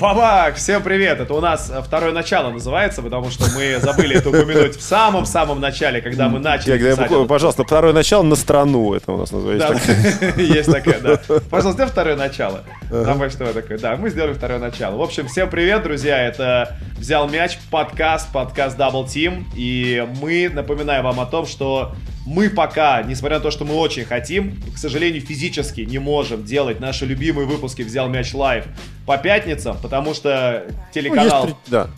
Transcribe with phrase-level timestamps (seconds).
[0.00, 0.56] Бабак!
[0.56, 1.20] Всем привет!
[1.20, 6.00] Это у нас второе начало называется, потому что мы забыли это упомянуть в самом-самом начале,
[6.00, 8.94] когда мы начали Я, писать этот- пожалуйста, второе начало на страну.
[8.94, 9.78] Это у нас называется.
[10.34, 11.20] Да, есть такое, да.
[11.50, 12.64] Пожалуйста, сделай второе начало.
[12.88, 13.76] Там что такое.
[13.76, 14.96] Да, мы сделали второе начало.
[14.96, 16.16] В общем, всем привет, друзья.
[16.16, 19.44] Это «Взял мяч» подкаст, подкаст Double Team.
[19.54, 21.92] И мы напоминаем вам о том, что
[22.26, 26.80] мы пока, несмотря на то, что мы очень хотим, к сожалению, физически не можем делать
[26.80, 28.66] наши любимые выпуски «Взял мяч live»
[29.06, 31.44] по пятницам, потому что Ну, телеканал...
[31.46, 31.90] есть три- Да.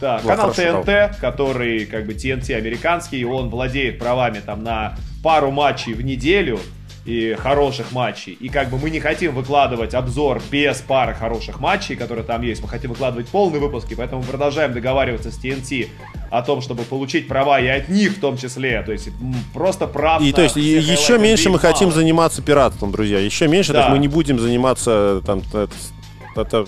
[0.00, 4.96] Да, Ну, канал хорошо, ТНТ, который как бы TNT американский, он владеет правами там на
[5.24, 6.60] пару матчей в неделю
[7.08, 8.34] и хороших матчей.
[8.34, 12.60] И как бы мы не хотим выкладывать обзор без пары хороших матчей, которые там есть.
[12.60, 15.88] Мы хотим выкладывать полные выпуски, поэтому продолжаем договариваться с TNT
[16.30, 18.82] о том, чтобы получить права и от них в том числе.
[18.82, 19.08] То есть
[19.54, 21.98] просто прав И то есть еще меньше мы NBA хотим мало.
[22.00, 23.18] заниматься пиратством, друзья.
[23.18, 23.80] Еще меньше, то Да.
[23.84, 25.68] есть мы не будем заниматься там это-
[26.36, 26.66] это,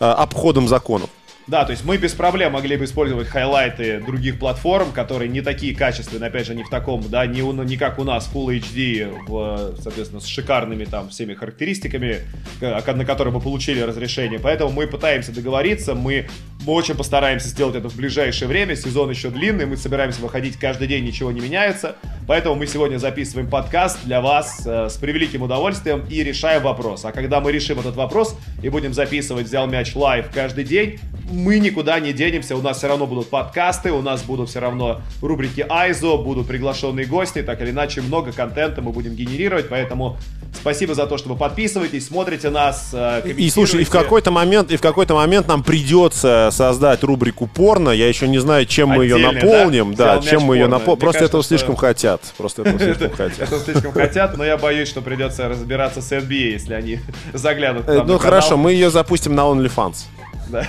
[0.00, 1.08] а, обходом законов.
[1.48, 5.74] Да, то есть мы без проблем могли бы использовать хайлайты других платформ, которые не такие
[5.74, 9.10] качественные, опять же, не в таком, да, не, у- не как у нас Full HD,
[9.26, 12.18] в, соответственно, с шикарными там всеми характеристиками,
[12.60, 14.38] э, на которые мы получили разрешение.
[14.38, 16.28] Поэтому мы пытаемся договориться, мы,
[16.66, 20.86] мы очень постараемся сделать это в ближайшее время, сезон еще длинный, мы собираемся выходить каждый
[20.86, 21.96] день, ничего не меняется.
[22.26, 27.06] Поэтому мы сегодня записываем подкаст для вас э, с превеликим удовольствием и решаем вопрос.
[27.06, 31.58] А когда мы решим этот вопрос и будем записывать «Взял мяч live» каждый день, мы
[31.58, 35.64] никуда не денемся, у нас все равно будут подкасты, у нас будут все равно рубрики
[35.68, 40.16] ISO, будут приглашенные гости, так или иначе много контента мы будем генерировать, поэтому
[40.58, 44.70] спасибо за то, что вы подписываетесь, смотрите нас, э, И слушай, и в какой-то момент,
[44.70, 47.90] и в какой-то момент нам придется создать рубрику порно.
[47.90, 49.94] Я еще не знаю, чем мы ее наполним.
[49.94, 50.16] да?
[50.16, 51.00] Да, чем мы ее наполним.
[51.00, 52.22] Просто кажется, этого что- слишком хотят.
[52.36, 53.40] Просто этого слишком хотят.
[53.52, 57.00] Это слишком хотят, но я боюсь, что придется разбираться с NBA, если они
[57.32, 60.04] заглянут Э, Ну хорошо, мы ее запустим на OnlyFans.
[60.48, 60.66] Да.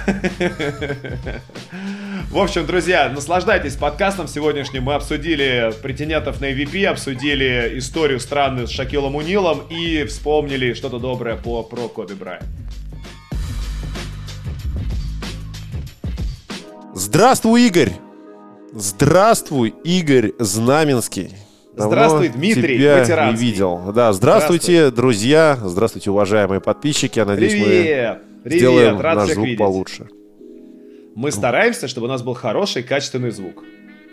[2.30, 4.84] В общем, друзья, наслаждайтесь подкастом сегодняшним.
[4.84, 11.38] Мы обсудили претендентов на MVP, обсудили историю странную с Шакилом Унилом и вспомнили что-то доброе
[11.38, 12.44] по, про Коби Брайан.
[16.94, 17.94] Здравствуй, Игорь!
[18.74, 21.34] Здравствуй, Игорь Знаменский.
[21.76, 23.92] Давно Здравствуй, Дмитрий тебя не видел.
[23.94, 27.20] Да, здравствуйте, друзья, здравствуйте, уважаемые подписчики.
[27.20, 28.20] Я надеюсь, Привет!
[28.22, 28.60] мы Привет!
[28.60, 29.60] сделаем Рад наш всех звук видеть.
[29.60, 30.08] получше.
[31.16, 33.64] Мы стараемся, чтобы у нас был хороший, качественный звук.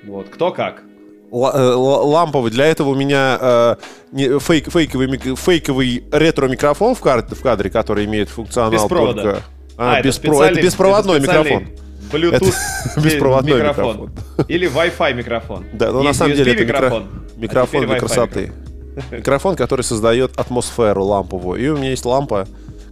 [0.05, 0.83] Вот, кто как.
[1.31, 2.51] Ла- э, ла- ламповый.
[2.51, 3.77] Для этого у меня э,
[4.13, 9.23] не- фейк, фейковый, фейковый ретро-микрофон в, кар- в кадре, который имеет функционал Без провода.
[9.23, 9.43] только...
[9.77, 11.67] А, это беспро- специальный- это беспроводной это микрофон.
[12.13, 12.55] Bluetooth
[12.97, 13.97] Это беспроводной микрофон.
[13.97, 14.11] микрофон.
[14.49, 15.65] Или Wi-Fi микрофон.
[15.73, 17.05] Да, но на Есть самом деле это микро- микрофон.
[17.37, 18.53] микрофон а для красоты.
[19.11, 21.61] Микрофон, который создает атмосферу ламповую.
[21.63, 22.47] И у меня есть лампа,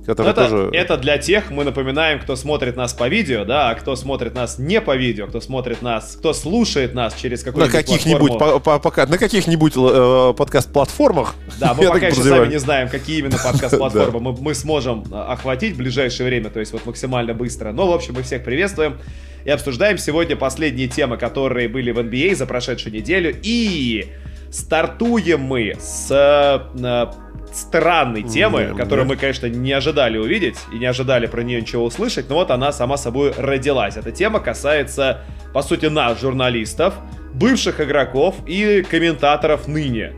[0.07, 0.71] Которая это, тоже...
[0.73, 4.59] это для тех, мы напоминаем, кто смотрит нас по видео, да, а кто смотрит нас
[4.59, 8.61] не по видео, кто смотрит нас, кто слушает нас через на какую-нибудь каких-нибудь платформу.
[8.61, 11.35] по- по- пока на каких-нибудь э, подкаст-платформах.
[11.59, 15.75] Да, мы пока еще сами не знаем, какие именно подкаст-платформы мы, мы сможем а, охватить
[15.75, 17.73] в ближайшее время, то есть вот максимально быстро.
[17.73, 18.99] Но, в общем, мы всех приветствуем
[19.45, 23.35] и обсуждаем сегодня последние темы, которые были в NBA за прошедшую неделю.
[23.43, 24.13] И
[24.51, 28.77] стартуем мы с э, странной темы, Мгм.
[28.77, 32.51] которую мы, конечно, не ожидали увидеть и не ожидали про нее ничего услышать, но вот
[32.51, 33.97] она сама собой родилась.
[33.97, 35.23] Эта тема касается,
[35.53, 36.95] по сути, нас, журналистов,
[37.33, 40.13] бывших игроков и комментаторов ныне.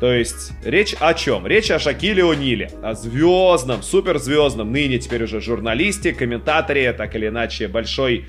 [0.00, 1.46] То есть речь о чем?
[1.46, 7.68] Речь о Шакиле О'Ниле, о звездном, суперзвездном, ныне теперь уже журналисте, комментаторе, так или иначе
[7.68, 8.24] большой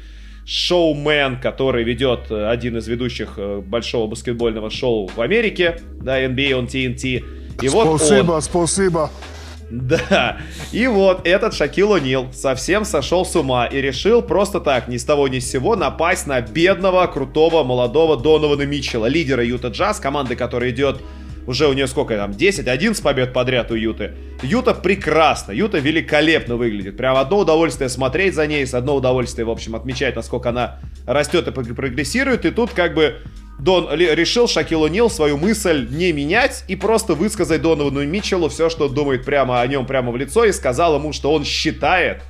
[0.46, 6.52] шоумен, который ведет э, один из ведущих э, большого баскетбольного шоу в Америке, да, NBA
[6.52, 7.24] on TNT.
[7.62, 9.12] И вот он, спасибо, спасибо.
[9.70, 10.38] да,
[10.72, 15.06] и вот этот Шакил О'Нил совсем сошел с ума и решил просто так, ни с
[15.06, 20.36] того ни с сего, напасть на бедного, крутого, молодого Донована Митчелла, лидера Юта Джаз, команды,
[20.36, 21.00] которая идет
[21.48, 24.14] уже у нее сколько там, 10-11 побед подряд у Юты.
[24.44, 26.98] Юта прекрасно, Юта великолепно выглядит.
[26.98, 31.48] Прям одно удовольствие смотреть за ней, с одно удовольствие, в общем, отмечать, насколько она растет
[31.48, 32.46] и прог- прогрессирует.
[32.46, 33.16] И тут как бы
[33.60, 38.88] Дон решил Шакил Нил свою мысль не менять и просто высказать Доновану Митчеллу все, что
[38.88, 42.24] думает прямо о нем прямо в лицо и сказал ему, что он считает,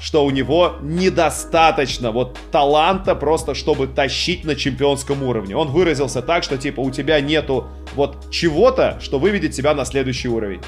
[0.00, 5.56] что у него недостаточно вот таланта просто, чтобы тащить на чемпионском уровне.
[5.56, 10.28] Он выразился так, что типа у тебя нету вот чего-то, что выведет тебя на следующий
[10.28, 10.60] уровень.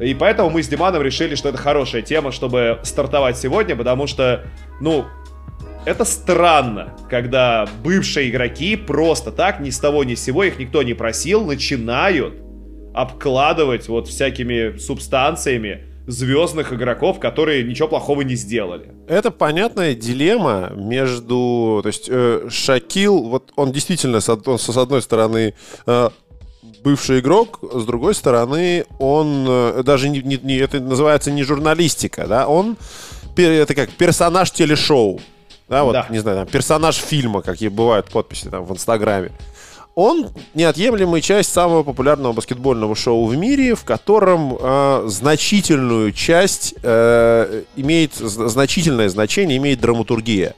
[0.00, 4.44] И поэтому мы с Диманом решили, что это хорошая тема, чтобы стартовать сегодня, потому что,
[4.80, 5.04] ну,
[5.84, 10.82] это странно, когда бывшие игроки просто так, ни с того ни с сего, их никто
[10.82, 12.34] не просил, начинают
[12.94, 18.92] обкладывать вот всякими субстанциями звездных игроков, которые ничего плохого не сделали.
[19.08, 21.80] Это понятная дилемма между...
[21.82, 25.54] То есть э, Шакил, вот он действительно, с, он, с одной стороны,
[25.86, 26.10] э,
[26.84, 30.58] бывший игрок, с другой стороны, он э, даже не, не, не...
[30.58, 32.46] Это называется не журналистика, да?
[32.46, 32.76] Он...
[33.36, 35.20] Это как персонаж телешоу.
[35.68, 36.06] Да, вот, да.
[36.10, 39.32] не знаю, там, персонаж фильма, какие бывают подписи там в Инстаграме.
[39.94, 47.62] Он неотъемлемая часть самого популярного баскетбольного шоу в мире, в котором э, значительную часть э,
[47.76, 50.54] имеет значительное значение имеет драматургия.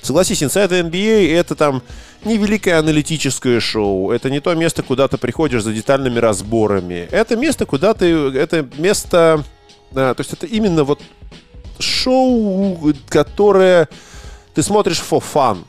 [0.00, 1.82] Согласись, Inside NBA это там
[2.24, 7.06] не великое аналитическое шоу, это не то место, куда ты приходишь за детальными разборами.
[7.10, 9.44] Это место, куда ты, это место,
[9.90, 11.00] да, то есть это именно вот
[11.78, 13.88] шоу, которое
[14.60, 15.64] ты смотришь for fun.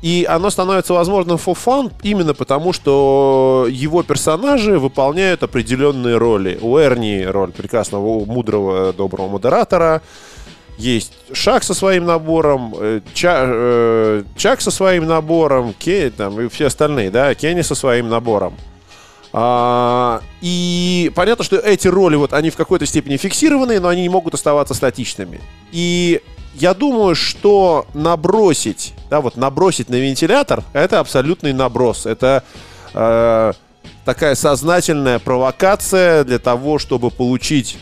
[0.00, 6.58] И оно становится возможным for fun именно потому, что его персонажи выполняют определенные роли.
[6.62, 10.00] У Эрни роль прекрасного, мудрого, доброго модератора.
[10.78, 16.48] Есть Шаг со своим набором, э, Ча, э, Чак со своим набором, Ке, там, и
[16.48, 18.54] все остальные, да, Кенни со своим набором.
[19.32, 24.08] А, и понятно, что эти роли, вот, они в какой-то степени фиксированы, но они не
[24.08, 25.40] могут оставаться статичными.
[25.72, 26.22] И
[26.58, 32.06] я думаю, что набросить, да, вот набросить на вентилятор, это абсолютный наброс.
[32.06, 32.42] Это
[32.94, 33.52] э,
[34.04, 37.78] такая сознательная провокация для того, чтобы получить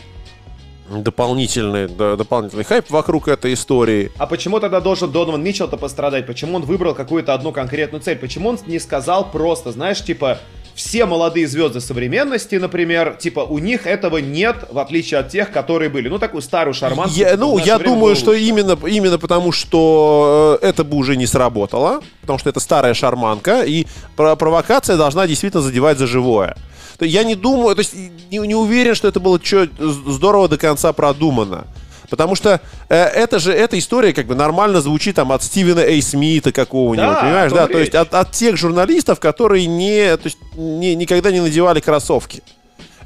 [0.89, 4.11] дополнительный, дополнительный хайп вокруг этой истории.
[4.17, 6.27] А почему тогда должен Донован Митчелл-то пострадать?
[6.27, 8.17] Почему он выбрал какую-то одну конкретную цель?
[8.17, 10.39] Почему он не сказал просто, знаешь, типа,
[10.75, 15.89] все молодые звезды современности, например, типа, у них этого нет, в отличие от тех, которые
[15.89, 16.09] были.
[16.09, 17.15] Ну, такую старую шарманку.
[17.15, 22.01] Я, ну, я думаю, что именно, именно потому, что э, это бы уже не сработало,
[22.21, 23.87] потому что это старая шарманка, и
[24.17, 26.57] провокация должна действительно задевать за живое.
[26.99, 27.93] Я не думаю, то есть
[28.29, 31.67] не, не уверен, что это было что здорово до конца продумано.
[32.09, 36.01] Потому что э, это же, эта история как бы нормально звучит там от Стивена Эй
[36.01, 37.51] Смита какого-нибудь, да, понимаешь?
[37.51, 41.79] Да, то есть от, от тех журналистов, которые не, то есть, не, никогда не надевали
[41.79, 42.43] кроссовки.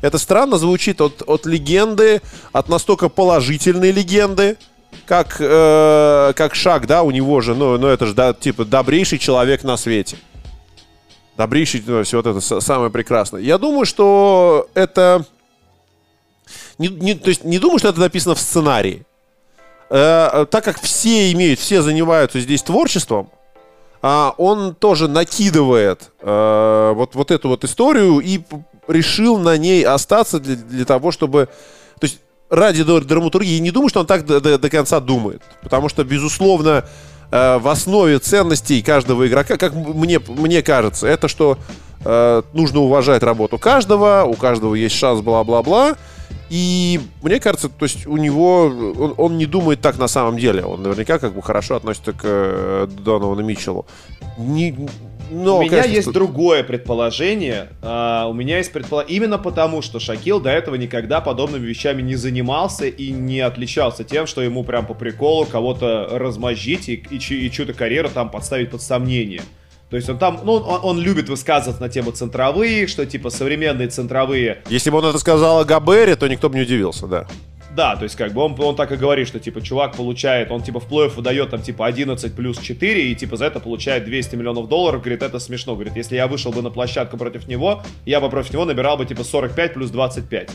[0.01, 4.57] Это странно звучит от, от легенды, от настолько положительной легенды,
[5.05, 9.19] как, э, как Шаг, да, у него же, ну, ну это же, да, типа, добрейший
[9.19, 10.17] человек на свете.
[11.37, 13.41] Добрейший, ну, все вот это самое прекрасное.
[13.41, 15.25] Я думаю, что это
[16.79, 19.05] не, не, то есть не думаю, что это написано в сценарии.
[19.89, 23.29] Э, так как все имеют, все занимаются здесь творчеством,
[24.01, 28.41] э, он тоже накидывает э, вот, вот эту вот историю и
[28.87, 31.49] решил на ней остаться для, для того, чтобы...
[31.99, 35.41] То есть ради драматургии не думаю, что он так до, до, до конца думает.
[35.61, 36.85] Потому что, безусловно,
[37.31, 41.57] э, в основе ценностей каждого игрока, как мне, мне кажется, это что
[42.03, 45.95] э, нужно уважать работу каждого, у каждого есть шанс, бла-бла-бла.
[46.49, 50.63] И мне кажется, то есть у него он, он не думает так на самом деле.
[50.63, 53.85] Он наверняка как бы хорошо относится к э, Доновану Митчеллу.
[54.37, 54.75] Не,
[55.29, 56.13] но, у меня конечно, есть что...
[56.13, 57.69] другое предположение.
[57.81, 62.15] А, у меня есть предположение именно потому, что Шакил до этого никогда подобными вещами не
[62.15, 67.51] занимался и не отличался тем, что ему прям по приколу кого-то размозжить и, и, и
[67.51, 69.41] чью-то карьеру там подставить под сомнение.
[69.89, 73.87] То есть он там, ну, он, он любит высказываться на тему центровые, что типа современные
[73.87, 74.61] центровые.
[74.69, 77.27] Если бы он это сказал о Габере, то никто бы не удивился, да.
[77.75, 80.61] Да, то есть как бы он, он так и говорит, что типа чувак получает, он
[80.61, 84.35] типа в плей выдает там типа 11 плюс 4 и типа за это получает 200
[84.35, 88.19] миллионов долларов, говорит, это смешно, говорит, если я вышел бы на площадку против него, я
[88.21, 90.49] бы против него набирал бы типа 45 плюс 25.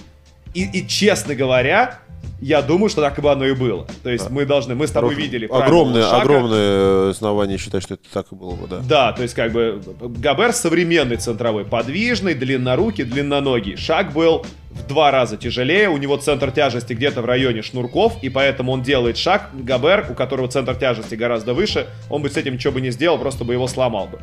[0.54, 1.98] И, и честно говоря,
[2.40, 3.86] я думаю, что так бы оно и было.
[4.02, 5.46] То есть мы должны, мы с тобой видели.
[5.50, 8.80] Огромное, огромное основание считать, что это так и было бы, да.
[8.80, 13.76] Да, то есть как бы Габер современный центровой, подвижный, длиннорукий, длинноногий.
[13.76, 18.28] Шаг был в два раза тяжелее, у него центр тяжести где-то в районе шнурков, и
[18.28, 19.50] поэтому он делает шаг.
[19.54, 23.18] Габер, у которого центр тяжести гораздо выше, он бы с этим ничего бы не сделал,
[23.18, 24.18] просто бы его сломал бы.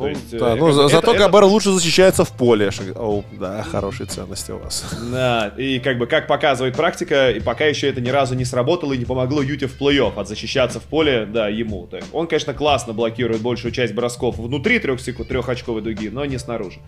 [0.00, 1.52] То есть, да, э, ну, за, зато это, Габар это...
[1.52, 2.70] лучше защищается в поле.
[2.96, 4.84] О, да, хорошие ценности у вас.
[5.12, 8.94] Да, и как бы, как показывает практика, и пока еще это ни разу не сработало
[8.94, 11.86] и не помогло Юте в плей-офф от защищаться в поле, да, ему.
[11.86, 16.24] То есть, он, конечно, классно блокирует большую часть бросков внутри трех секунд, трехочковой дуги, но
[16.24, 16.80] не снаружи.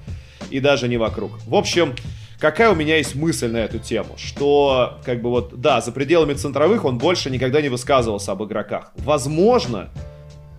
[0.50, 1.32] И даже не вокруг.
[1.46, 1.94] В общем,
[2.38, 6.34] какая у меня есть мысль на эту тему, что, как бы вот, да, за пределами
[6.34, 8.92] центровых он больше никогда не высказывался об игроках.
[8.96, 9.90] Возможно,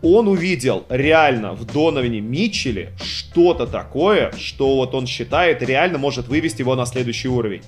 [0.04, 6.62] он увидел реально в Доноване Митчеле что-то такое, что вот он считает реально может вывести
[6.62, 7.64] его на следующий уровень.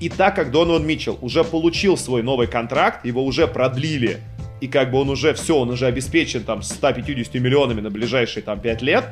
[0.00, 4.18] И так как Донован Митчелл уже получил свой новый контракт, его уже продлили,
[4.60, 8.60] и как бы он уже все, он уже обеспечен там 150 миллионами на ближайшие там
[8.60, 9.04] 5 лет,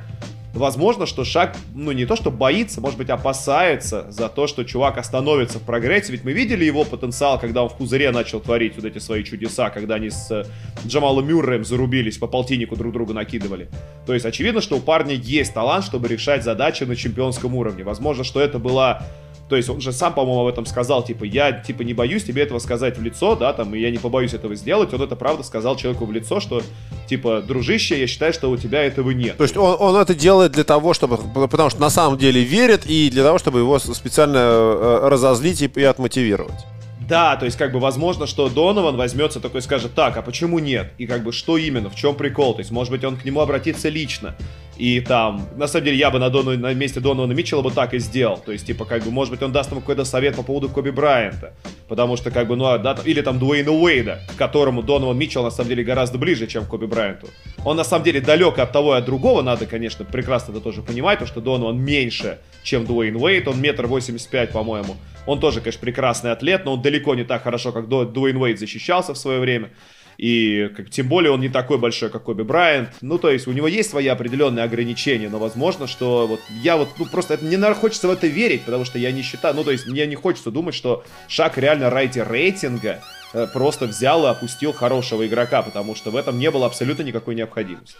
[0.54, 4.98] возможно, что Шак, ну не то, что боится, может быть, опасается за то, что чувак
[4.98, 6.12] остановится в прогрессе.
[6.12, 9.70] Ведь мы видели его потенциал, когда он в пузыре начал творить вот эти свои чудеса,
[9.70, 10.44] когда они с э,
[10.86, 13.68] Джамалом Мюрреем зарубились, по полтиннику друг друга накидывали.
[14.06, 17.84] То есть очевидно, что у парня есть талант, чтобы решать задачи на чемпионском уровне.
[17.84, 19.02] Возможно, что это была
[19.48, 22.42] то есть он же сам, по-моему, об этом сказал, типа, я, типа, не боюсь тебе
[22.42, 24.92] этого сказать в лицо, да, там, и я не побоюсь этого сделать.
[24.94, 26.62] Он это правда сказал человеку в лицо, что,
[27.08, 29.36] типа, дружище, я считаю, что у тебя этого нет.
[29.36, 32.86] То есть он, он это делает для того, чтобы, потому что на самом деле верит,
[32.86, 36.64] и для того, чтобы его специально э, разозлить и, и отмотивировать.
[37.08, 40.58] Да, то есть, как бы, возможно, что Донован возьмется такой и скажет, так, а почему
[40.58, 40.92] нет?
[40.96, 42.54] И, как бы, что именно, в чем прикол?
[42.54, 44.36] То есть, может быть, он к нему обратится лично.
[44.76, 47.94] И там, на самом деле, я бы на, Дону, на месте Донована Митчелла бы так
[47.94, 48.38] и сделал.
[48.38, 50.90] То есть, типа, как бы, может быть, он даст ему какой-то совет по поводу Коби
[50.90, 51.54] Брайанта.
[51.86, 55.44] Потому что, как бы, ну, а, да, или там Дуэйна Уэйда, к которому Донован Митчелл,
[55.44, 57.28] на самом деле, гораздо ближе, чем Коби Брайанту.
[57.64, 60.82] Он, на самом деле, далек от того и от другого, надо, конечно, прекрасно это тоже
[60.82, 64.96] понимать, потому что Донован меньше, чем Дуэйн Уэйд, он метр восемьдесят пять, по-моему.
[65.26, 69.14] Он тоже, конечно, прекрасный атлет, но он далеко не так хорошо, как Дуэйн Уэйд защищался
[69.14, 69.70] в свое время.
[70.18, 72.90] И как, тем более он не такой большой, как Коби Брайант.
[73.00, 76.88] Ну, то есть у него есть свои определенные ограничения, но возможно, что вот я вот,
[76.98, 79.64] ну, просто это, мне, наверное, хочется в это верить, потому что я не считаю, ну,
[79.64, 83.00] то есть мне не хочется думать, что Шаг реально ради рейтинга
[83.32, 87.34] э, просто взял и опустил хорошего игрока, потому что в этом не было абсолютно никакой
[87.34, 87.96] необходимости.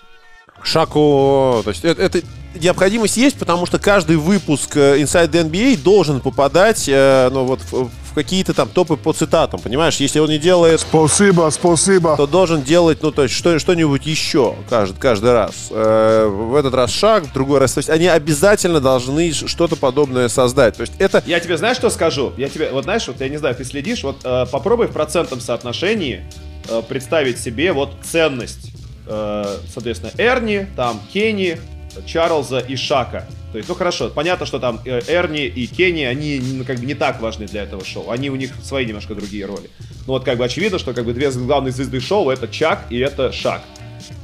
[0.63, 2.21] Шаку, то есть это, это
[2.55, 7.61] необходимость есть, потому что каждый выпуск э, Inside the NBA должен попадать, э, ну вот
[7.71, 9.97] в, в какие-то там топы по цитатам, понимаешь?
[9.97, 10.81] Если он не делает...
[10.81, 12.17] Спасибо, спасибо.
[12.17, 15.69] То должен делать, ну то есть что, что-нибудь еще каждый, каждый раз.
[15.71, 17.73] Э, в этот раз шаг, в другой раз...
[17.73, 20.77] То есть они обязательно должны что-то подобное создать.
[20.77, 21.23] То есть это...
[21.27, 22.33] Я тебе знаешь, что скажу?
[22.37, 25.41] Я тебе, вот знаешь, вот я не знаю, ты следишь, вот э, попробуй в процентном
[25.41, 26.25] соотношении
[26.69, 28.75] э, представить себе вот ценность
[29.07, 31.59] Э, соответственно, Эрни, там Кенни,
[32.07, 33.27] Чарльза и Шака.
[33.55, 36.87] То есть, ну хорошо, понятно, что там э, Эрни и Кенни, они ну, как бы
[36.87, 38.11] не так важны для этого шоу.
[38.11, 39.71] Они у них свои немножко другие роли.
[40.09, 42.99] Ну вот как бы очевидно, что как бы две главные звезды шоу это Чак и
[42.99, 43.63] это Шак.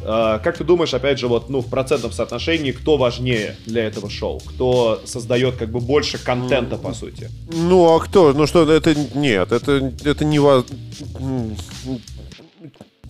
[0.03, 4.11] Uh, как ты думаешь, опять же, вот, ну, в процентном соотношении, кто важнее для этого
[4.11, 4.41] шоу?
[4.41, 7.31] Кто создает, как бы, больше контента, по сути?
[7.53, 8.33] Ну, а кто?
[8.33, 8.95] Ну, что, это...
[9.15, 10.39] Нет, это, это не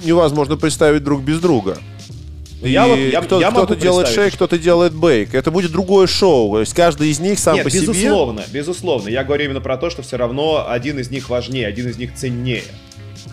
[0.05, 1.79] невозможно представить друг без друга.
[2.63, 5.35] Я вот, я, кто, я кто-то делает шейк, кто-то делает бейк.
[5.35, 6.53] Это будет другое шоу.
[6.53, 8.03] То есть каждый из них сам Нет, по безусловно, себе...
[8.03, 9.09] безусловно, безусловно.
[9.09, 12.15] Я говорю именно про то, что все равно один из них важнее, один из них
[12.15, 12.63] ценнее.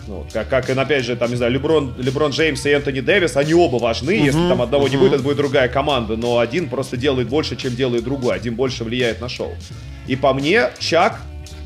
[0.06, 3.52] Ну, как, как, опять же, там, не знаю, Леброн, Леброн Джеймс и Энтони Дэвис, они
[3.52, 4.12] оба важны.
[4.12, 4.90] Uh-huh, Если там одного uh-huh.
[4.90, 6.16] не будет, это будет другая команда.
[6.16, 8.36] Но один просто делает больше, чем делает другой.
[8.36, 9.54] Один больше влияет на шоу.
[10.06, 11.20] И по мне, Чак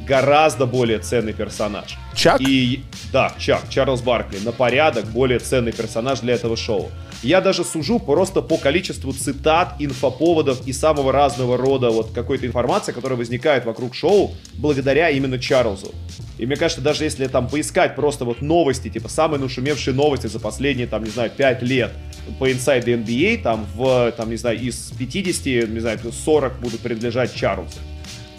[0.06, 1.96] гораздо более ценный персонаж.
[2.14, 2.40] Чак?
[2.40, 6.90] И, да, Чак, Чарльз Баркли, на порядок более ценный персонаж для этого шоу.
[7.22, 12.92] Я даже сужу просто по количеству цитат, инфоповодов и самого разного рода вот какой-то информации,
[12.92, 15.92] которая возникает вокруг шоу благодаря именно Чарльзу.
[16.38, 20.40] И мне кажется, даже если там поискать просто вот новости, типа самые нашумевшие новости за
[20.40, 21.92] последние, там, не знаю, 5 лет
[22.38, 26.80] по Inside the NBA, там, в, там, не знаю, из 50, не знаю, 40 будут
[26.80, 27.78] принадлежать Чарльзу.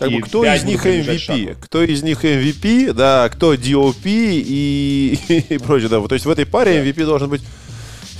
[0.03, 1.57] Как бы, кто из них MVP?
[1.59, 5.17] Кто из них MVP, да, кто DOP и,
[5.49, 6.01] и прочее, да.
[6.01, 7.41] То есть в этой паре MVP должен быть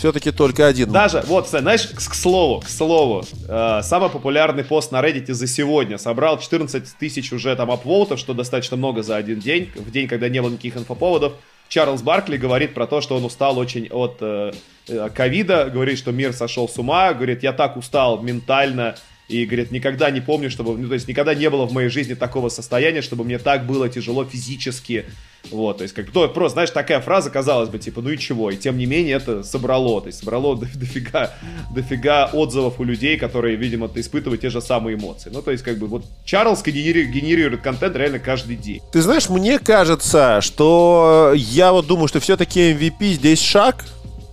[0.04, 0.92] все-таки только один.
[0.92, 5.48] Даже, вот, знаешь, к, к слову, к слову, э, самый популярный пост на Reddit за
[5.48, 10.10] сегодня собрал 14 тысяч уже там апвоутов, что достаточно много за один день, в день,
[10.10, 11.34] когда не было никаких инфоповодов.
[11.70, 14.52] Чарльз Баркли говорит про то, что он устал очень от э,
[14.90, 18.96] э, ковида, говорит, что мир сошел с ума, говорит, я так устал ментально,
[19.28, 22.14] и говорит, никогда не помню, чтобы, ну, то есть никогда не было в моей жизни
[22.14, 25.06] такого состояния, чтобы мне так было тяжело физически.
[25.52, 28.50] Вот, то есть, как то просто, знаешь, такая фраза, казалось бы, типа, ну и чего?
[28.50, 31.34] И тем не менее это собрало, то есть собрало дофига,
[31.74, 35.30] дофига отзывов у людей, которые, видимо, испытывают те же самые эмоции.
[35.34, 38.82] Ну, то есть, как бы, вот Чарльз генерирует, генерирует контент реально каждый день.
[38.92, 43.86] Ты знаешь, мне кажется, что я вот думаю, что все-таки MVP здесь шаг,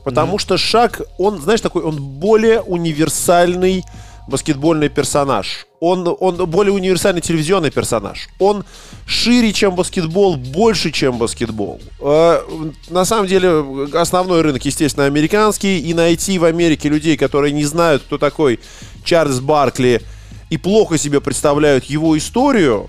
[0.04, 0.40] потому mm-hmm.
[0.40, 3.85] что шаг, он, знаешь, такой, он более универсальный
[4.30, 5.66] баскетбольный персонаж.
[5.80, 8.28] Он, он более универсальный телевизионный персонаж.
[8.38, 8.64] Он
[9.06, 11.80] шире, чем баскетбол, больше, чем баскетбол.
[12.00, 12.40] Э,
[12.88, 15.80] на самом деле, основной рынок, естественно, американский.
[15.80, 18.60] И найти в Америке людей, которые не знают, кто такой
[19.04, 20.00] Чарльз Баркли,
[20.49, 22.88] и плохо себе представляют его историю,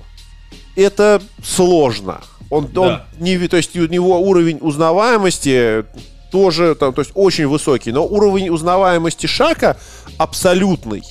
[0.75, 2.21] это сложно.
[2.49, 2.81] Он, да.
[2.81, 5.85] он не, то есть у него уровень узнаваемости
[6.31, 9.77] тоже, там, то есть очень высокий, но уровень узнаваемости Шака
[10.17, 11.03] абсолютный.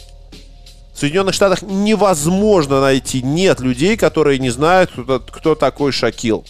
[1.01, 6.45] В Соединенных Штатах невозможно найти, нет людей, которые не знают, кто, кто такой Шакил.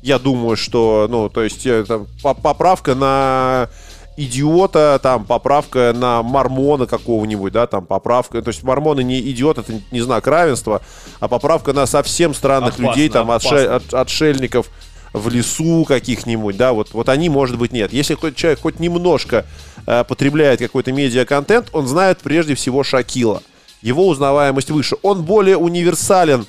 [0.00, 3.68] Я думаю, что, ну, то есть, э, там, поправка на
[4.16, 9.74] идиота, там, поправка на мормона какого-нибудь, да, там, поправка, то есть мормоны не идиот, это
[9.90, 10.80] не знак равенства,
[11.18, 14.68] а поправка на совсем странных Опасно, людей, там, отше- от- отшельников
[15.12, 17.92] в лесу каких-нибудь, да, вот, вот они, может быть, нет.
[17.92, 19.44] Если хоть человек хоть немножко
[19.86, 23.42] э, потребляет какой-то медиа-контент, он знает прежде всего Шакила.
[23.82, 24.96] Его узнаваемость выше.
[25.02, 26.46] Он более универсален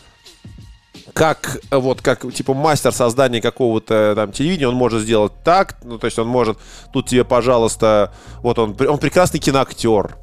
[1.13, 5.97] как э, вот как типа мастер создания какого-то там телевидения, он может сделать так, ну
[5.97, 6.57] то есть он может
[6.93, 10.15] тут тебе, пожалуйста, вот он он прекрасный киноактер,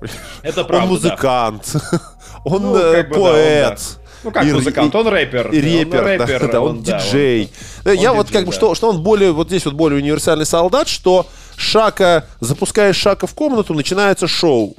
[0.43, 0.93] Это он правда, да.
[0.93, 1.77] музыкант,
[2.45, 3.79] он Ну, э, как бы да, он, поэт.
[3.79, 4.03] да.
[4.25, 5.49] Ну как И- музыкант, он рэпер.
[5.51, 7.53] и он репер, да, рэпер, да, он, да, диджей.
[7.85, 8.57] он- Я он вот диджей, как бы, да.
[8.57, 13.35] что, что он более, вот здесь вот более универсальный солдат, что Шака, запускаешь Шака в
[13.35, 14.75] комнату, начинается шоу.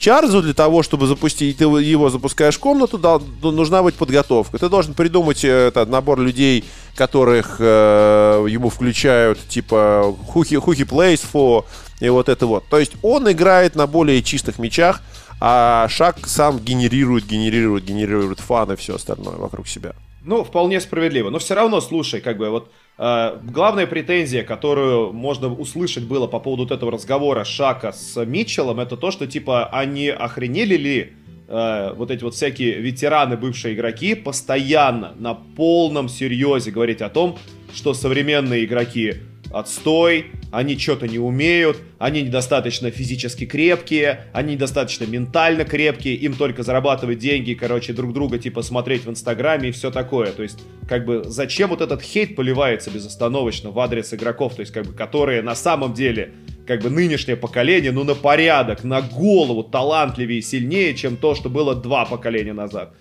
[0.00, 4.58] Чарльзу для того, чтобы запустить, ты его запускаешь в комнату, да, ну, нужна быть подготовка.
[4.58, 6.64] Ты должен придумать э, этот набор людей,
[6.96, 11.66] которых э, ему включают, типа who he plays for,
[12.00, 12.64] и вот это вот.
[12.70, 15.02] То есть он играет на более чистых мячах,
[15.38, 19.92] а Шак сам генерирует, генерирует, генерирует фан и все остальное вокруг себя.
[20.22, 21.28] Ну, вполне справедливо.
[21.28, 26.64] Но все равно, слушай, как бы вот главная претензия, которую можно услышать было по поводу
[26.64, 31.12] вот этого разговора Шака с Митчеллом, это то, что типа они охренели ли
[31.48, 37.38] э, вот эти вот всякие ветераны, бывшие игроки, постоянно на полном серьезе говорить о том,
[37.72, 39.14] что современные игроки
[39.50, 46.62] отстой, они что-то не умеют, они недостаточно физически крепкие, они недостаточно ментально крепкие, им только
[46.62, 50.32] зарабатывать деньги, короче, друг друга типа смотреть в Инстаграме и все такое.
[50.32, 54.72] То есть, как бы, зачем вот этот хейт поливается безостановочно в адрес игроков, то есть,
[54.72, 56.32] как бы, которые на самом деле
[56.66, 61.48] как бы нынешнее поколение, ну на порядок, на голову талантливее и сильнее, чем то, что
[61.50, 62.94] было два поколения назад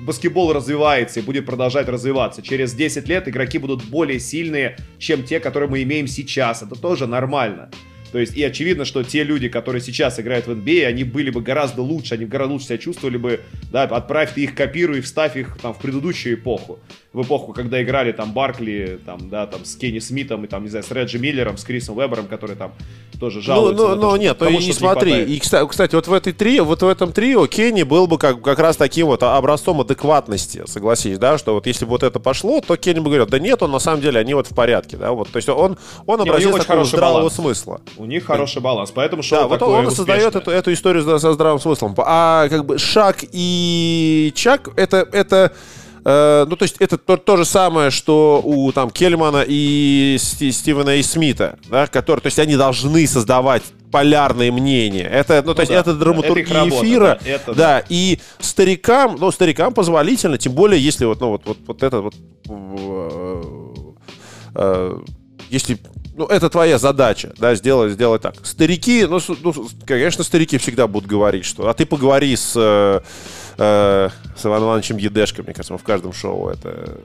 [0.00, 2.42] баскетбол развивается и будет продолжать развиваться.
[2.42, 6.62] Через 10 лет игроки будут более сильные, чем те, которые мы имеем сейчас.
[6.62, 7.70] Это тоже нормально.
[8.12, 11.40] То есть, и очевидно, что те люди, которые сейчас играют в NBA, они были бы
[11.42, 15.56] гораздо лучше, они гораздо лучше себя чувствовали бы, да, отправь ты их, копируй вставь их
[15.62, 16.80] там в предыдущую эпоху.
[17.12, 20.68] В эпоху, когда играли там Баркли, там, да, там с Кенни Смитом и там, не
[20.68, 22.70] знаю, с Реджи Миллером, с Крисом Вебером, который там
[23.18, 23.82] тоже Ну, жалуются.
[23.82, 25.28] ну, на то, ну, нет, ну и что-то не смотри, хватает.
[25.28, 28.40] и, кста- кстати, вот в этой трио, вот в этом трио Кенни был бы как,
[28.42, 32.60] как раз таким вот образцом адекватности, согласись, да, что вот если бы вот это пошло,
[32.60, 35.10] то Кенни бы говорил, да нет, он на самом деле, они вот в порядке, да,
[35.10, 37.34] вот, то есть он, он Не, образец такого здравого баланс.
[37.34, 37.80] смысла.
[37.96, 41.32] У них хороший баланс, поэтому шоу Да, вот он, он создает эту, эту историю со
[41.32, 41.92] здравым смыслом.
[41.98, 45.52] А как бы Шак и Чак это, это
[46.04, 50.52] э, ну, то есть это то, то же самое, что у там Кельмана и Сти-
[50.52, 55.04] Стивена и Смита, да, которые, то есть они должны создавать полярные мнения.
[55.04, 57.18] Это, ну, то есть да, это да, драматургия это работа, эфира.
[57.22, 61.58] да, это да, и старикам, ну, старикам позволительно, тем более, если вот, ну, вот, вот,
[61.66, 62.14] вот это вот
[64.54, 64.98] э,
[65.50, 65.78] если
[66.16, 68.34] ну, это твоя задача, да, сделать, сделать так.
[68.42, 73.00] Старики, ну, ну, конечно, старики всегда будут говорить, что, а ты поговори с, э,
[73.56, 74.08] э,
[74.40, 76.98] с Иваном Ивановичем Едешко, мне кажется, он в каждом шоу это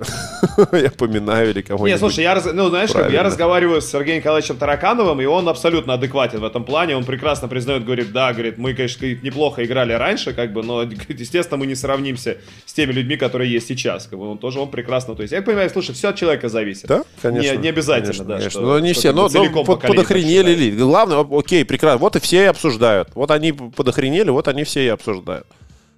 [0.71, 1.91] я поминаю или кого-нибудь.
[1.91, 5.47] Не, слушай, я, раз- ну, знаешь, как я разговариваю с Сергеем Николаевичем Таракановым, и он
[5.49, 9.93] абсолютно адекватен в этом плане, он прекрасно признает, говорит, да, говорит, мы, конечно, неплохо играли
[9.93, 14.07] раньше, как бы, но, говорит, естественно, мы не сравнимся с теми людьми, которые есть сейчас,
[14.07, 16.87] как бы, он тоже, он прекрасно, то есть, я понимаю, слушай, все от человека зависит.
[16.87, 17.51] Да, конечно.
[17.53, 18.49] Не, не обязательно, конечно, да, конечно.
[18.51, 20.71] что- но не все, но, но под- подохренели ли.
[20.71, 21.99] Главное, окей, прекрасно.
[21.99, 23.09] Вот и все и обсуждают.
[23.15, 25.47] Вот они подохренели, вот они все и обсуждают.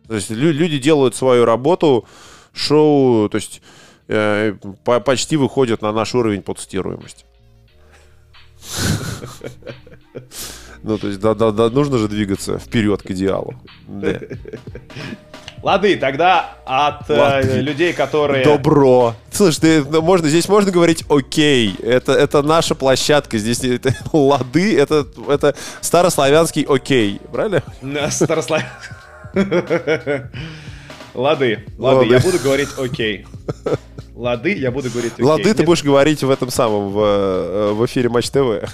[0.07, 2.05] То есть лю- люди делают свою работу,
[2.53, 3.61] шоу, то есть
[4.07, 7.25] э, по- почти выходят на наш уровень подстируемости.
[10.83, 13.55] Ну, то есть, да, да, да, нужно же двигаться вперед к идеалу.
[13.87, 14.19] Да.
[15.63, 17.61] Лады, тогда от э, Лады.
[17.61, 18.45] людей, которые...
[18.45, 19.15] Добро.
[19.31, 21.75] Слушай, ты, ну, можно, здесь можно говорить окей.
[21.81, 23.39] Это, это наша площадка.
[23.39, 27.19] Здесь это, лады, это, это старославянский окей.
[27.31, 27.63] Правильно?
[27.81, 28.61] На Старослав...
[31.13, 33.25] Лады, лады, я буду говорить окей.
[34.15, 35.25] Лады, я буду говорить окей.
[35.25, 38.69] Лады ты будешь говорить в этом самом, в, э, эфире Матч ТВ.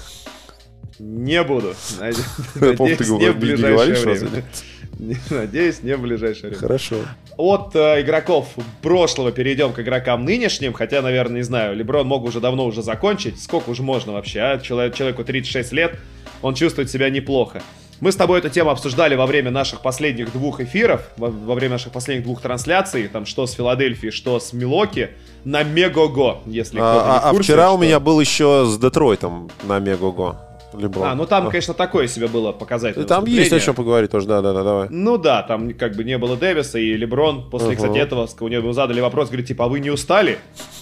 [0.99, 1.73] Не буду.
[2.55, 4.43] Надеюсь, не в ближайшее время.
[5.29, 6.59] Надеюсь, не в ближайшее время.
[6.59, 6.95] Хорошо.
[7.37, 8.49] От э, игроков
[8.81, 13.41] прошлого перейдем к игрокам нынешним, хотя, наверное, не знаю, Леброн мог уже давно уже закончить.
[13.41, 14.59] Сколько уже можно вообще, а?
[14.59, 15.97] Человек, человеку 36 лет,
[16.41, 17.61] он чувствует себя неплохо.
[18.03, 21.75] Мы с тобой эту тему обсуждали во время наших последних двух эфиров, во, во время
[21.75, 25.11] наших последних двух трансляций, там что с Филадельфией, что с Милоки,
[25.45, 28.19] на Мегого, если кто-то не А, в а- а курсе, вчера у что- меня был
[28.19, 30.37] еще с Детройтом на Мегого.
[30.73, 31.07] Леброн.
[31.07, 32.95] А, ну там, конечно, такое себе было показать.
[33.07, 34.87] Там есть о чем поговорить тоже, да-да-да, давай.
[34.89, 37.75] Ну да, там как бы не было Дэвиса, и Леброн после, uh-huh.
[37.75, 40.39] кстати, этого, у него задали вопрос, говорит, типа, а вы не устали?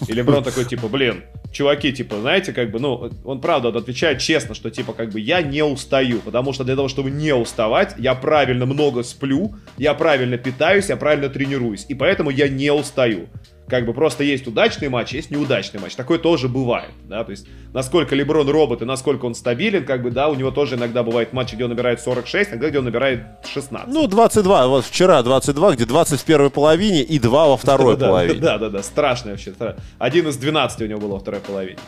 [0.08, 4.56] И Леброн такой, типа, блин, чуваки, типа, знаете, как бы, ну, он правда отвечает честно,
[4.56, 8.16] что, типа, как бы, я не устаю, потому что для того, чтобы не уставать, я
[8.16, 13.28] правильно много сплю, я правильно питаюсь, я правильно тренируюсь, и поэтому я не устаю.
[13.72, 15.96] Как бы просто есть удачный матч, есть неудачный матч.
[15.96, 20.12] Такое тоже бывает, да, то есть насколько Леброн робот и насколько он стабилен, как бы,
[20.12, 23.24] да, у него тоже иногда бывает матчи, где он набирает 46, иногда где он набирает
[23.50, 23.88] 16.
[23.88, 28.42] Ну, 22, вот вчера 22, где 20 в первой половине и 2 во второй половине.
[28.42, 29.54] Да, да, да, страшно вообще.
[30.00, 31.80] Один из 12 у него было во второй половине.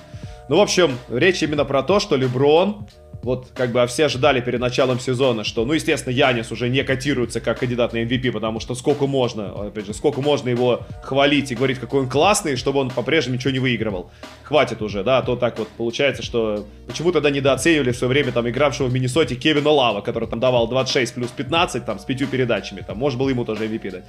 [0.47, 2.87] Ну, в общем, речь именно про то, что Леброн
[3.21, 6.83] вот как бы а все ожидали перед началом сезона, что, ну, естественно, Янис уже не
[6.83, 11.51] котируется как кандидат на MVP, потому что сколько можно, опять же, сколько можно его хвалить
[11.51, 14.11] и говорить, какой он классный, чтобы он по-прежнему ничего не выигрывал.
[14.43, 18.31] Хватит уже, да, а то так вот получается, что почему тогда недооценивали в свое время
[18.31, 22.27] там игравшего в Миннесоте Кевина Лава, который там давал 26 плюс 15, там, с пятью
[22.27, 24.03] передачами, там, может было ему тоже MVP дать,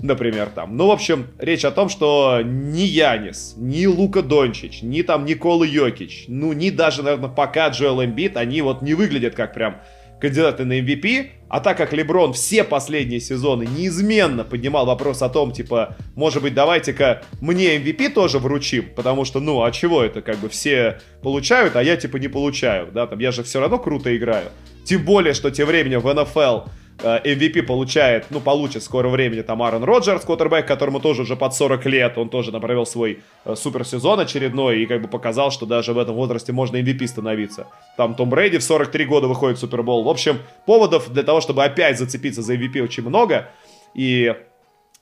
[0.00, 0.76] например, там.
[0.76, 5.66] Ну, в общем, речь о том, что ни Янис, ни Лука Дончич, ни там Никола
[5.66, 9.80] Йокич, ну, ни даже, наверное, пока Джоэл Эмбит, они они вот не выглядят как прям
[10.20, 15.52] кандидаты на MVP, а так как Леброн все последние сезоны неизменно поднимал вопрос о том,
[15.52, 20.38] типа, может быть, давайте-ка мне MVP тоже вручим, потому что, ну, а чего это, как
[20.38, 24.16] бы все получают, а я, типа, не получаю, да, там, я же все равно круто
[24.16, 24.46] играю.
[24.84, 29.42] Тем более, что тем временем в НФЛ MVP э, получает, ну, получит в скором времени
[29.42, 33.54] там Аарон Роджерс, квотербек, которому тоже уже под 40 лет, он тоже провел свой э,
[33.54, 37.66] суперсезон очередной и как бы показал, что даже в этом возрасте можно MVP становиться.
[37.96, 40.04] Там Том Брейди в 43 года выходит в Супербол.
[40.04, 43.50] В общем, поводов для того, чтобы опять зацепиться за MVP очень много.
[43.94, 44.34] И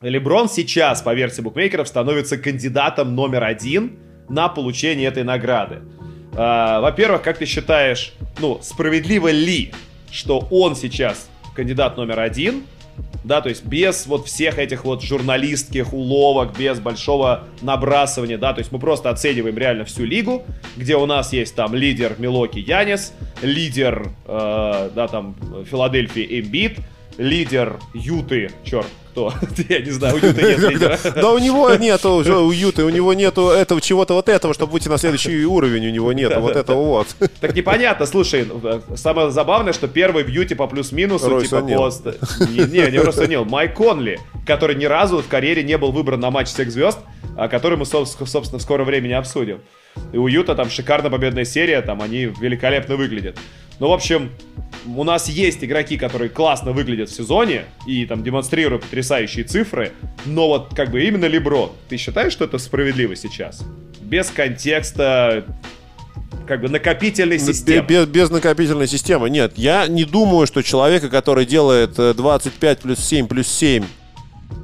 [0.01, 5.83] Леброн сейчас, по версии букмекеров, становится кандидатом номер один на получение этой награды.
[6.33, 9.73] Э, во-первых, как ты считаешь, ну, справедливо ли,
[10.11, 12.65] что он сейчас кандидат номер один,
[13.25, 18.61] да, то есть без вот всех этих вот журналистских уловок, без большого набрасывания, да, то
[18.61, 20.45] есть мы просто оцениваем реально всю лигу,
[20.77, 25.35] где у нас есть там лидер Милоки Янис, лидер, э, да, там
[25.69, 26.79] Филадельфии Эмбит,
[27.19, 29.33] лидер Юты, черт, кто?
[29.69, 30.99] Я не знаю, у Юты нет лидера.
[31.15, 34.73] Да у него нету уже у Юты, у него нету этого чего-то вот этого, чтобы
[34.73, 37.09] выйти на следующий уровень, у него нету вот этого вот.
[37.41, 38.47] Так непонятно, слушай,
[38.97, 42.07] самое забавное, что первый в Юте по плюс-минусу, типа пост...
[42.41, 46.31] Не, не Ройс О'Нил, Майк Конли, который ни разу в карьере не был выбран на
[46.31, 46.99] матч всех звезд,
[47.51, 49.61] который мы, собственно, в скором времени обсудим.
[50.13, 53.39] И у Юта там шикарная победная серия, там они великолепно выглядят.
[53.81, 54.31] Ну, в общем,
[54.87, 59.93] у нас есть игроки, которые классно выглядят в сезоне и там демонстрируют потрясающие цифры,
[60.27, 63.65] но вот как бы именно Леброн, ты считаешь, что это справедливо сейчас?
[64.01, 65.45] Без контекста
[66.47, 67.87] как бы накопительной системы.
[67.87, 69.31] Без, без накопительной системы.
[69.31, 73.85] Нет, я не думаю, что человека, который делает 25 э, плюс 7 плюс 7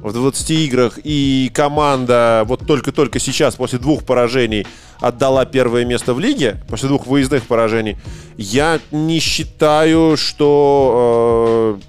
[0.01, 4.65] в 20 играх, и команда вот только-только сейчас, после двух поражений,
[4.99, 7.97] отдала первое место в лиге, после двух выездных поражений,
[8.37, 11.79] я не считаю, что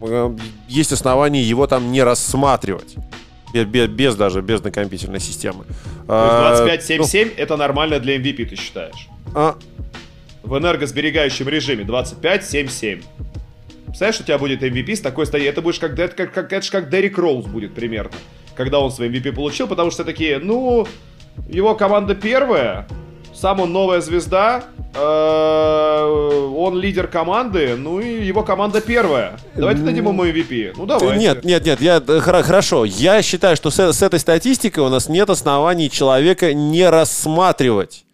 [0.00, 0.36] э,
[0.68, 2.94] есть основания его там не рассматривать.
[3.52, 5.64] Без, без, даже, без накопительной системы.
[6.06, 6.66] 25-7-7 а,
[6.98, 9.08] ну, это нормально для MVP, ты считаешь?
[9.34, 9.56] А...
[10.42, 13.02] В энергосберегающем режиме 25-7-7.
[13.88, 15.46] Представляешь, у тебя будет MVP с такой стадии.
[15.46, 18.12] Это будешь как, это, как, как, это же как Дерек Роуз будет примерно.
[18.54, 20.86] Когда он свой MVP получил, потому что такие, ну,
[21.48, 22.86] его команда первая,
[23.34, 29.38] сам он новая звезда, э, он лидер команды, ну и его команда первая.
[29.54, 30.74] Давайте дадим ему MVP.
[30.76, 31.18] Ну давай.
[31.18, 32.84] Нет, нет, нет, я, э, хорошо.
[32.84, 38.04] Я считаю, что с, с этой статистикой у нас нет оснований человека не рассматривать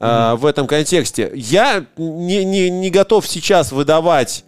[0.00, 0.36] mm-hmm.
[0.36, 1.30] в этом контексте.
[1.34, 4.44] Я не, не, не готов сейчас выдавать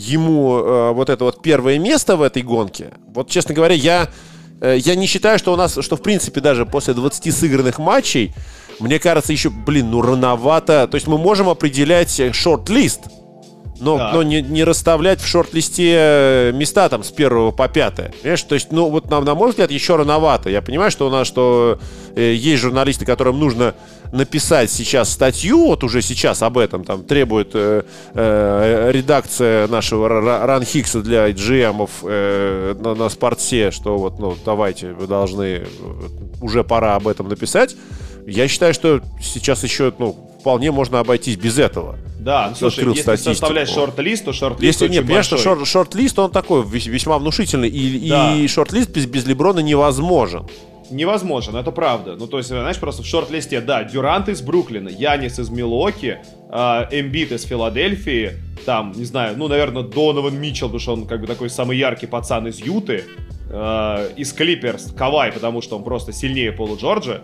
[0.00, 2.92] ему э, вот это вот первое место в этой гонке.
[3.14, 4.08] Вот, честно говоря, я,
[4.60, 8.34] э, я не считаю, что у нас, что в принципе даже после 20 сыгранных матчей,
[8.78, 10.88] мне кажется, еще, блин, ну рановато.
[10.88, 13.02] То есть мы можем определять э, шорт-лист,
[13.80, 18.12] но, но не, не расставлять в шорт-листе э, места там с первого по пятое.
[18.20, 18.42] Понимаешь?
[18.42, 20.50] То есть, ну, вот нам, на мой взгляд, еще рановато.
[20.50, 21.78] Я понимаю, что у нас, что
[22.14, 23.74] э, есть журналисты, которым нужно
[24.12, 27.82] написать сейчас статью, вот уже сейчас об этом, там, требует э,
[28.14, 34.92] э, редакция нашего Ран Хикса для GM э, на, на спортсе, что вот, ну, давайте,
[34.92, 35.64] вы должны, э,
[36.40, 37.76] уже пора об этом написать.
[38.26, 41.96] Я считаю, что сейчас еще, ну, вполне можно обойтись без этого.
[42.18, 43.34] Да, ну, слушай, если статистику.
[43.34, 48.34] составлять шорт-лист, то шорт-лист Если нет, что шорт, шорт-лист, он такой весьма внушительный, и, да.
[48.36, 50.46] и шорт-лист без, без Леброна невозможен.
[50.90, 52.16] Невозможен, это правда.
[52.16, 56.18] Ну, то есть, знаешь, просто в шорт-листе, да, Дюрант из Бруклина, Янис из Милуоки,
[56.50, 58.32] э, Эмбиид из Филадельфии,
[58.66, 62.06] там, не знаю, ну, наверное, Донован Митчелл, потому что он как бы такой самый яркий
[62.06, 63.04] пацан из Юты,
[63.50, 67.22] э, из Клиперс, Кавай, потому что он просто сильнее Пола Джорджа,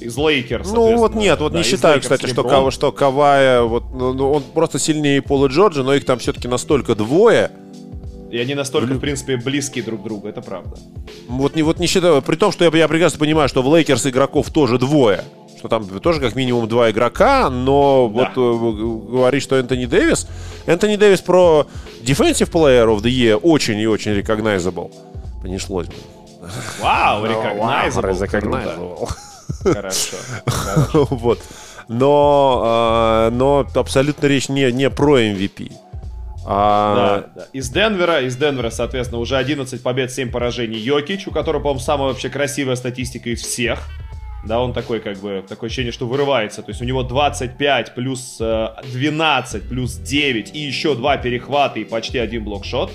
[0.00, 0.70] из Лейкерс.
[0.72, 4.32] Ну вот нет, вот да, не считаю, кстати, что, Кава, что Кавая, вот, ну, ну,
[4.32, 7.50] он просто сильнее Пола Джорджа, но их там все-таки настолько двое,
[8.30, 10.76] и они настолько, в принципе, близкие друг к другу, это правда.
[11.28, 14.06] Вот не, вот не считаю, при том, что я, я прекрасно понимаю, что в Лейкерс
[14.06, 15.24] игроков тоже двое.
[15.58, 18.30] Что там тоже как минимум два игрока, но да.
[18.36, 20.28] вот э, говорить, что Энтони Дэвис...
[20.66, 21.66] Энтони Дэвис про
[22.02, 24.92] Defensive Player of the Year очень и очень recognizable.
[25.42, 25.94] Понеслось бы.
[26.80, 28.20] Вау, recognizable.
[28.20, 29.08] recognizable.
[29.62, 30.16] Хорошо.
[31.10, 31.40] Вот.
[31.88, 35.72] Но, э, но абсолютно речь не, не про MVP.
[36.50, 36.94] А...
[36.94, 37.46] Да, да.
[37.52, 42.08] Из Денвера, из Денвера, соответственно, уже 11 побед, 7 поражений Йокич, у которого, по-моему, самая
[42.08, 43.80] вообще красивая статистика из всех.
[44.46, 46.62] Да, он такой, как бы, такое ощущение, что вырывается.
[46.62, 51.84] То есть у него 25 плюс 12 э, плюс 9 и еще два перехвата и
[51.84, 52.92] почти один блокшот.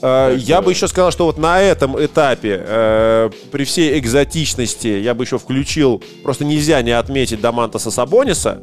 [0.00, 5.12] Uh, я бы еще сказал, что вот на этом этапе, э, при всей экзотичности, я
[5.12, 8.62] бы еще включил, просто нельзя не отметить Дамантаса Сабониса,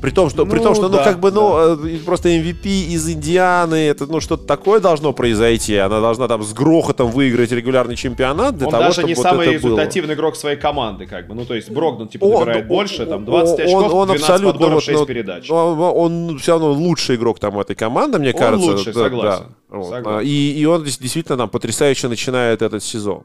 [0.00, 1.88] при том, что, ну, при том, что ну, да, ну, как бы, ну, да.
[2.04, 5.76] просто MVP из Индианы, это, ну, что-то такое должно произойти.
[5.76, 9.22] Она должна там с грохотом выиграть регулярный чемпионат для он того, даже чтобы не вот
[9.22, 10.22] самый результативный было.
[10.22, 11.34] игрок своей команды, как бы.
[11.34, 14.22] Ну, то есть Брогдон, типа, он, набирает он, больше, там, 20 он, очков, он, 12
[14.22, 15.50] абсолютно, подборов, вот, 6 ну, передач.
[15.50, 18.70] Он, он все равно лучший игрок там этой команды, мне он кажется.
[18.70, 19.44] Он лучший, да, согласен.
[19.70, 19.90] Да, вот.
[19.90, 20.28] согласен.
[20.28, 23.22] И, и он действительно там потрясающе начинает этот сезон.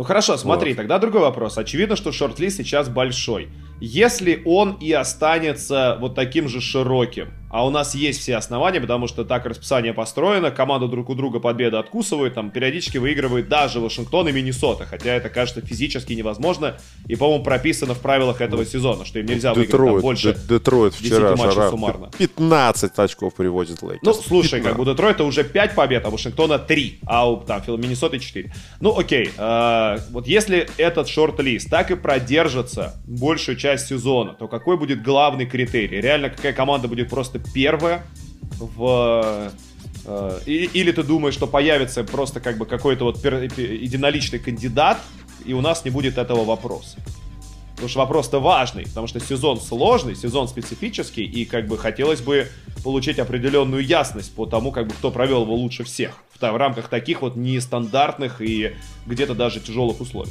[0.00, 0.78] Ну хорошо, смотри, вот.
[0.78, 1.58] тогда другой вопрос.
[1.58, 3.50] Очевидно, что шорт-лист сейчас большой.
[3.82, 9.08] Если он и останется вот таким же широким, а у нас есть все основания, потому
[9.08, 14.28] что так расписание построено, команда друг у друга победы откусывает, там периодически выигрывает даже Вашингтон
[14.28, 16.76] и Миннесота, хотя это кажется физически невозможно
[17.08, 20.94] и, по-моему, прописано в правилах этого сезона, что им нельзя Детройт, выиграть там больше Детройт
[20.94, 22.10] вчера жара, суммарно.
[22.16, 24.02] 15 очков приводит Лейкерс.
[24.02, 24.70] Ну, слушай, 15.
[24.70, 28.52] как у Детройта уже 5 побед, а Вашингтона 3, а у там Миннесоты 4.
[28.80, 34.76] Ну, окей, э, вот если этот шорт-лист так и продержится большую часть сезона, то какой
[34.76, 36.00] будет главный критерий?
[36.00, 38.02] Реально, какая команда будет просто первое
[38.58, 39.52] в...
[40.04, 45.00] Э, или ты думаешь, что появится просто как бы какой-то вот единоличный кандидат,
[45.44, 46.98] и у нас не будет этого вопроса.
[47.80, 52.48] Потому что вопрос-то важный, потому что сезон сложный, сезон специфический, и как бы хотелось бы
[52.84, 56.88] получить определенную ясность по тому, как бы кто провел его лучше всех в, в рамках
[56.88, 58.74] таких вот нестандартных и
[59.06, 60.30] где-то даже тяжелых условий.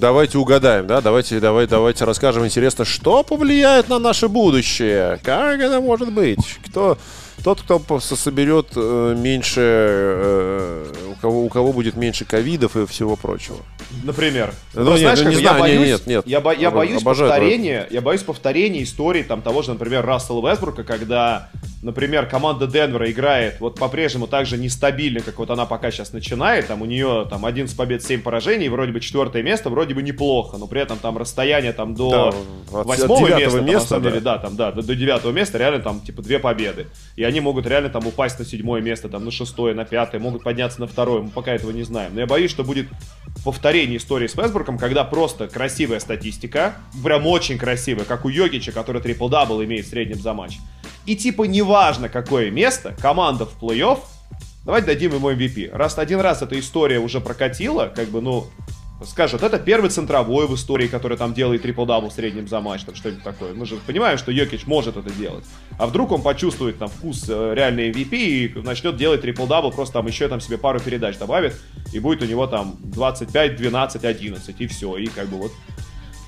[0.00, 1.00] Давайте угадаем, да?
[1.00, 5.20] Давайте, давай, давайте расскажем интересно, что повлияет на наше будущее.
[5.22, 6.58] Как это может быть?
[6.66, 6.98] Кто,
[7.42, 13.16] тот, кто соберет э, меньше, э, у, кого, у кого будет меньше ковидов и всего
[13.16, 13.58] прочего.
[14.04, 14.54] Например.
[14.74, 16.26] Ну, ну нет, знаешь, не знаю, я боюсь, нет, нет.
[16.26, 20.84] Я, бо, я боюсь повторения, я боюсь повторения истории там того же, например, Рассела Вестбрука,
[20.84, 21.50] когда,
[21.82, 26.68] например, команда Денвера играет вот по-прежнему так же нестабильно, как вот она пока сейчас начинает,
[26.68, 30.56] там у нее там 11 побед, 7 поражений, вроде бы четвертое место, вроде бы неплохо,
[30.58, 32.34] но при этом там расстояние там до
[32.70, 34.10] восьмого да, места, места там, на самом да.
[34.10, 36.86] деле, да, там, да, до, девятого места реально там типа две победы.
[37.16, 40.44] И они могут реально там упасть на седьмое место, там на шестое, на пятое, могут
[40.44, 42.12] подняться на второе, мы пока этого не знаем.
[42.14, 42.86] Но я боюсь, что будет
[43.44, 49.02] повторение истории с Уэстбруком, когда просто красивая статистика, прям очень красивая, как у Йокича, который
[49.02, 50.58] трипл-дабл имеет в среднем за матч.
[51.06, 53.98] И типа неважно какое место, команда в плей-офф,
[54.64, 55.70] давайте дадим ему MVP.
[55.72, 58.46] Раз один раз эта история уже прокатила, как бы, ну,
[59.04, 62.94] скажут, это первый центровой в истории, который там делает трипл-дабл в среднем за матч, там
[62.94, 63.54] что-нибудь такое.
[63.54, 65.44] Мы же понимаем, что Йокич может это делать.
[65.78, 70.06] А вдруг он почувствует там вкус э, реальной MVP и начнет делать трипл-дабл, просто там
[70.06, 71.56] еще там себе пару передач добавит,
[71.92, 75.52] и будет у него там 25, 12, 11, и все, и как бы вот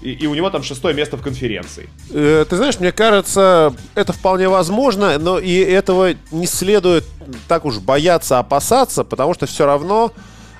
[0.04, 1.88] и, и у него там шестое место в конференции.
[2.10, 7.04] Э, ты знаешь, мне кажется, это вполне возможно, но и этого не следует
[7.48, 10.12] так уж бояться, опасаться, потому что все равно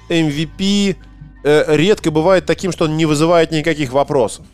[0.09, 0.97] MVP
[1.45, 4.47] Э, редко бывает таким, что он не вызывает никаких вопросов.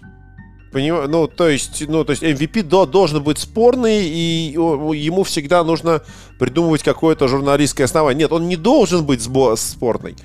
[0.72, 1.09] Поним...
[1.09, 6.03] Ну, то есть, ну, то есть MVP до, должен быть спорный, и ему всегда нужно
[6.40, 8.24] придумывать какое-то журналистское основание.
[8.24, 10.16] Нет, он не должен быть спорный.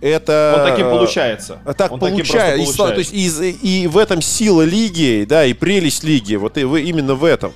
[0.00, 0.54] Это...
[0.58, 1.58] Он таким получается.
[1.76, 2.36] Так он получается.
[2.36, 2.90] Таким получается.
[2.90, 6.34] И, то есть, и, и в этом сила лиги, да, и прелесть лиги.
[6.34, 7.52] Вот и вы именно в этом.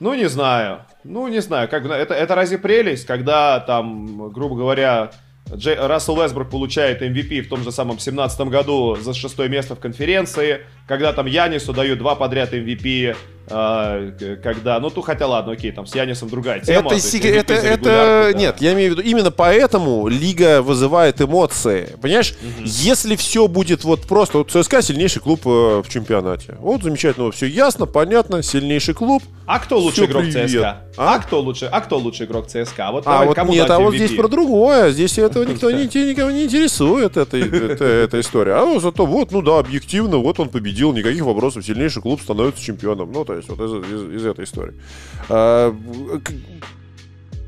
[0.00, 0.84] Ну, не знаю.
[1.04, 1.68] Ну, не знаю.
[1.68, 5.10] Как, это, это разве прелесть, когда там, грубо говоря,
[5.54, 9.80] Джей, Рассел Уэсбрук получает MVP в том же самом 17 году за шестое место в
[9.80, 10.66] конференции.
[10.86, 13.14] Когда там Янису дают два подряд MVP,
[13.48, 14.10] а,
[14.42, 16.90] когда, ну, то хотя ладно, окей, там с Янисом другая тема.
[16.90, 18.32] Это, си- это, это, да.
[18.32, 22.32] нет, я имею в виду, именно поэтому лига вызывает эмоции, понимаешь?
[22.32, 22.64] Угу.
[22.64, 27.46] Если все будет вот просто, вот ЦСКА сильнейший клуб э, в чемпионате, вот замечательно, все
[27.46, 29.22] ясно, понятно, сильнейший клуб.
[29.46, 30.50] А кто лучший игрок привет.
[30.50, 30.82] ЦСКА?
[30.96, 31.14] А?
[31.14, 31.66] а кто лучше?
[31.66, 32.90] А кто лучший игрок ЦСКА?
[32.90, 36.32] Вот, а вот кому нет, а вот здесь про другое, здесь этого никто не никого
[36.32, 38.54] не интересует эта история.
[38.54, 43.12] А зато вот, ну да, объективно, вот он победил, никаких вопросов, сильнейший клуб становится чемпионом.
[43.12, 44.74] Ну, то есть вот из, из, из этой истории.
[45.28, 45.74] А,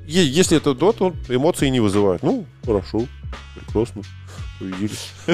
[0.06, 2.22] если это то, то эмоции не вызывают.
[2.22, 3.04] Ну, хорошо,
[3.54, 4.02] прекрасно.
[4.58, 4.92] Победили.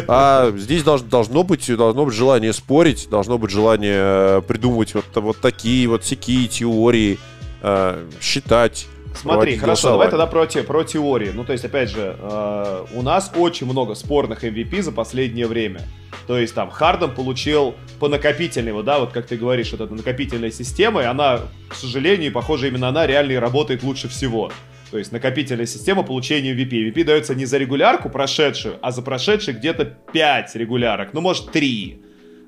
[0.09, 5.41] А здесь должно, должно, быть, должно быть желание спорить, должно быть желание придумывать вот, вот
[5.41, 7.19] такие вот всякие теории,
[7.63, 8.87] э, считать.
[9.15, 11.31] Смотри, хорошо, давай тогда про, те, про теории.
[11.35, 15.83] Ну, то есть, опять же, э, у нас очень много спорных MVP за последнее время.
[16.27, 19.95] То есть там Харден получил по накопительной, вот, да, вот как ты говоришь, вот эта
[19.95, 24.51] накопительная система, и она, к сожалению, похоже, именно она реально и работает лучше всего.
[24.91, 26.91] То есть накопительная система получения VP.
[26.91, 32.04] VP дается не за регулярку прошедшую, а за прошедшие где-то 5 регулярок, ну, может, 3.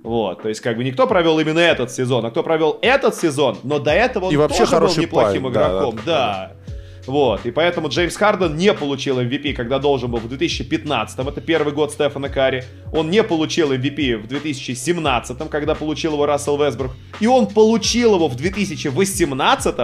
[0.07, 3.59] Вот, то есть как бы никто провел именно этот сезон, а кто провел этот сезон,
[3.65, 5.97] но до этого он и вообще тоже был неплохим парень, игроком.
[5.97, 6.67] Да, да, да.
[7.07, 7.45] Вот.
[7.45, 11.19] И поэтому Джеймс Харден не получил MVP, когда должен был в 2015.
[11.19, 12.65] Это первый год Стефана Карри.
[12.93, 16.93] Он не получил MVP в 2017, когда получил его Рассел Весбрук.
[17.19, 19.75] И он получил его в 2018,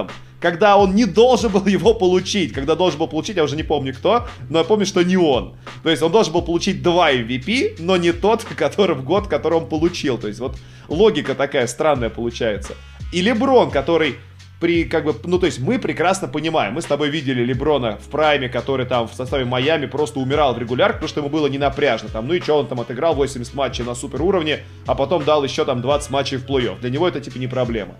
[0.42, 2.52] когда он не должен был его получить.
[2.52, 5.54] Когда должен был получить, я уже не помню кто, но я помню, что не он.
[5.84, 9.54] То есть он должен был получить два MVP, но не тот, который в год, который
[9.54, 10.18] он получил.
[10.18, 12.74] То есть вот логика такая странная получается.
[13.12, 14.16] И Леброн, который
[14.58, 18.08] при, как бы, ну, то есть мы прекрасно понимаем, мы с тобой видели Леброна в
[18.08, 21.58] прайме, который там в составе Майами просто умирал в регулярке, потому что ему было не
[21.58, 25.24] напряжно, там, ну и что, он там отыграл 80 матчей на супер уровне, а потом
[25.24, 26.80] дал еще там 20 матчей в плей-офф.
[26.80, 27.96] Для него это, типа, не проблема.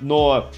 [0.00, 0.50] Но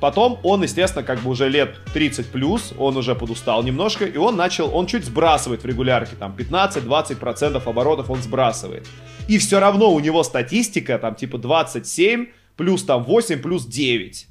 [0.00, 4.36] Потом он, естественно, как бы уже лет 30 плюс, он уже подустал немножко, и он
[4.36, 8.86] начал, он чуть сбрасывает в регулярке, там 15-20% оборотов он сбрасывает.
[9.28, 14.26] И все равно у него статистика там типа 27 плюс там 8 плюс 9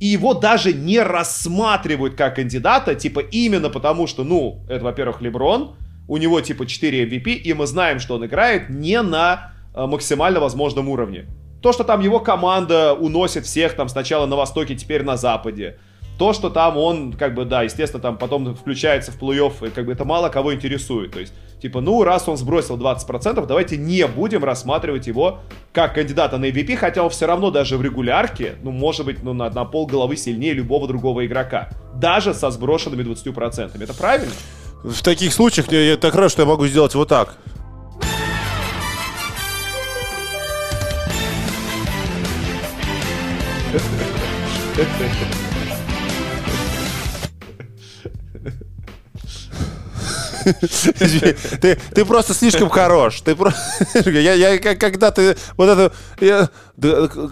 [0.00, 5.76] и его даже не рассматривают как кандидата, типа именно потому, что, ну, это, во-первых, Леброн,
[6.08, 10.40] у него типа 4 MVP, и мы знаем, что он играет не на э, максимально
[10.40, 11.26] возможном уровне.
[11.62, 15.78] То, что там его команда уносит всех там сначала на Востоке, теперь на Западе.
[16.18, 19.86] То, что там он, как бы, да, естественно, там потом включается в плей-офф, и как
[19.86, 21.12] бы это мало кого интересует.
[21.12, 25.40] То есть Типа, ну, раз он сбросил 20%, давайте не будем рассматривать его
[25.72, 29.34] как кандидата на MVP, хотя он все равно даже в регулярке, ну, может быть, ну,
[29.34, 31.68] на, на пол головы сильнее любого другого игрока.
[31.94, 33.82] Даже со сброшенными 20%.
[33.82, 34.32] Это правильно?
[34.82, 37.36] В таких случаях я, я так рад, что я могу сделать вот так.
[51.60, 53.20] Ты, ты просто слишком хорош.
[53.20, 53.52] Ты про...
[54.06, 55.92] я, я, когда ты вот это...
[56.20, 56.48] Я,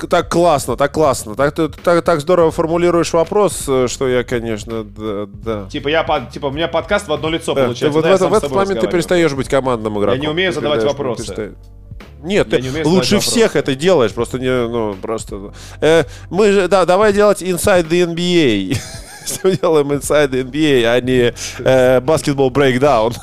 [0.09, 1.35] так классно, так классно.
[1.35, 5.27] Так, ты, так, так здорово формулируешь вопрос, что я, конечно, да.
[5.27, 5.67] да.
[5.71, 7.87] Типа, я, типа, у меня подкаст в одно лицо да, получается.
[7.87, 10.15] Ты, вот да, в, в этот момент ты перестаешь быть командным игроком.
[10.15, 11.55] Я не умею задавать вопросы.
[12.23, 15.53] Нет, ты лучше всех это делаешь, просто не, ну, просто.
[15.81, 18.79] Э, мы же, да, давай делать Inside the NBA
[19.43, 23.15] мы делаем Inside NBA, а не э, Basketball Breakdown.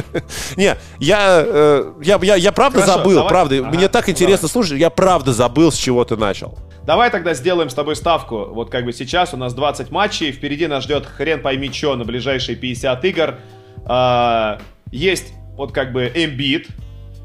[0.56, 3.28] не, я, э, я, я, я правда Хорошо, забыл, давай.
[3.28, 3.58] правда.
[3.58, 4.52] Ага, Мне так интересно давай.
[4.52, 6.58] слушать, я правда забыл, с чего ты начал.
[6.84, 8.46] Давай тогда сделаем с тобой ставку.
[8.50, 12.04] Вот как бы сейчас у нас 20 матчей, впереди нас ждет хрен пойми что на
[12.04, 13.34] ближайшие 50 игр.
[13.84, 14.58] А,
[14.90, 16.68] есть вот как бы Embiid,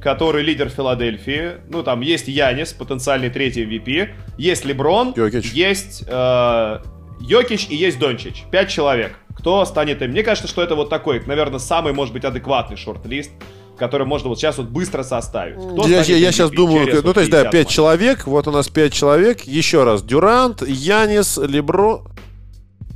[0.03, 1.53] который лидер Филадельфии.
[1.69, 4.09] Ну, там есть Янис, потенциальный третий MVP.
[4.37, 5.13] Есть Леброн.
[5.15, 5.53] Йокич.
[5.53, 6.79] Есть э,
[7.21, 8.43] Йокич и есть Дончич.
[8.51, 9.15] Пять человек.
[9.37, 10.11] Кто станет им?
[10.11, 13.31] Мне кажется, что это вот такой, наверное, самый, может быть, адекватный шорт-лист
[13.75, 15.55] который можно вот сейчас вот быстро составить.
[15.55, 18.69] Кто я, я, я сейчас думаю, ну то есть да, пять человек, вот у нас
[18.69, 22.05] пять человек, еще раз, Дюрант, Янис, Лебро,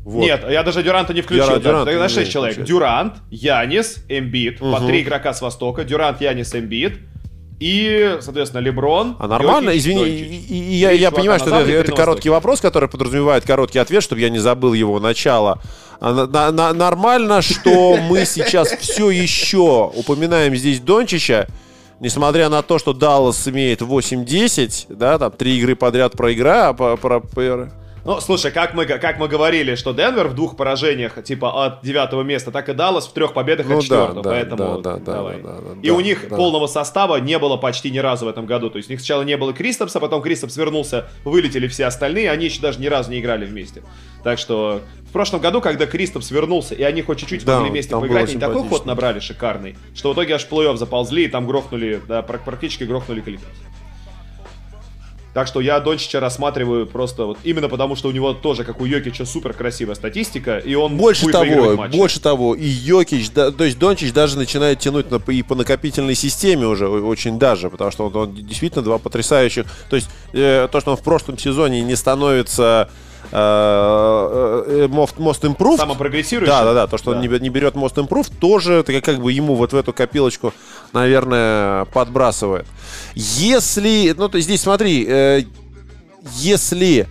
[0.07, 0.21] вот.
[0.21, 1.47] Нет, я даже Дюранта не включил.
[1.47, 2.63] Дюрант, Дюрант, Тогда 6 человек.
[2.63, 4.61] Дюрант, Янис, Эмбит.
[4.61, 4.71] Угу.
[4.71, 5.83] По три игрока с Востока.
[5.83, 6.99] Дюрант, Янис, Эмбит.
[7.59, 9.17] И, соответственно, Леброн.
[9.19, 12.61] А нормально, Йокич, извини, и, и, и я, я понимаю, что это, это короткий вопрос,
[12.61, 15.61] который подразумевает короткий ответ, чтобы я не забыл его начало.
[15.99, 21.47] А, на, на, нормально, что мы сейчас все еще упоминаем здесь Дончича,
[21.99, 27.19] несмотря на то, что Даллас имеет 8-10, да, там три игры подряд проигра, про, про,
[27.19, 27.73] про,
[28.07, 32.21] Ну, слушай, как мы, как мы говорили, что Денвер в двух поражениях, типа, от девятого
[32.21, 35.41] места, так и Даллас в трех победах Ну от четвертого, да, поэтому да, да, давай.
[35.41, 36.37] да, да, да, и да, у них да.
[36.37, 38.69] полного состава не было почти ни разу в этом году.
[38.69, 42.45] То есть у них сначала не было Кристопса, потом Кристопс вернулся, вылетели все остальные, они
[42.45, 43.83] еще даже ни разу не играли вместе.
[44.23, 44.79] Так что
[45.09, 48.39] в прошлом году, когда Кристопс вернулся, и они хоть чуть-чуть Да, могли вместе поиграть, они
[48.39, 52.21] такой ход набрали шикарный, что в итоге аж в плей-офф заползли, и там грохнули, да,
[52.21, 53.51] пр- практически грохнули Клиперс.
[55.37, 58.85] Так что я Дончича рассматриваю просто вот именно потому, что у него тоже, как у
[58.85, 63.77] Йокича, супер красивая статистика, и он Больше того, больше того, и Йокич, да, то есть
[63.77, 68.15] Дончич даже начинает тянуть на, и по накопительной системе уже очень даже, потому что он,
[68.15, 69.67] он действительно два потрясающих.
[69.91, 72.89] То есть э, то, что он в прошлом сезоне не становится
[73.31, 76.47] most, most improved, Самопрогрессирующий.
[76.51, 77.21] да, да, да, то, что он Да.
[77.21, 80.53] не, бе- не берет Most Improve, тоже как- как бы ему вот в эту копилочку,
[80.93, 82.65] наверное, подбрасывает.
[83.15, 85.43] Если, ну, то есть здесь смотри, э,
[86.35, 87.07] если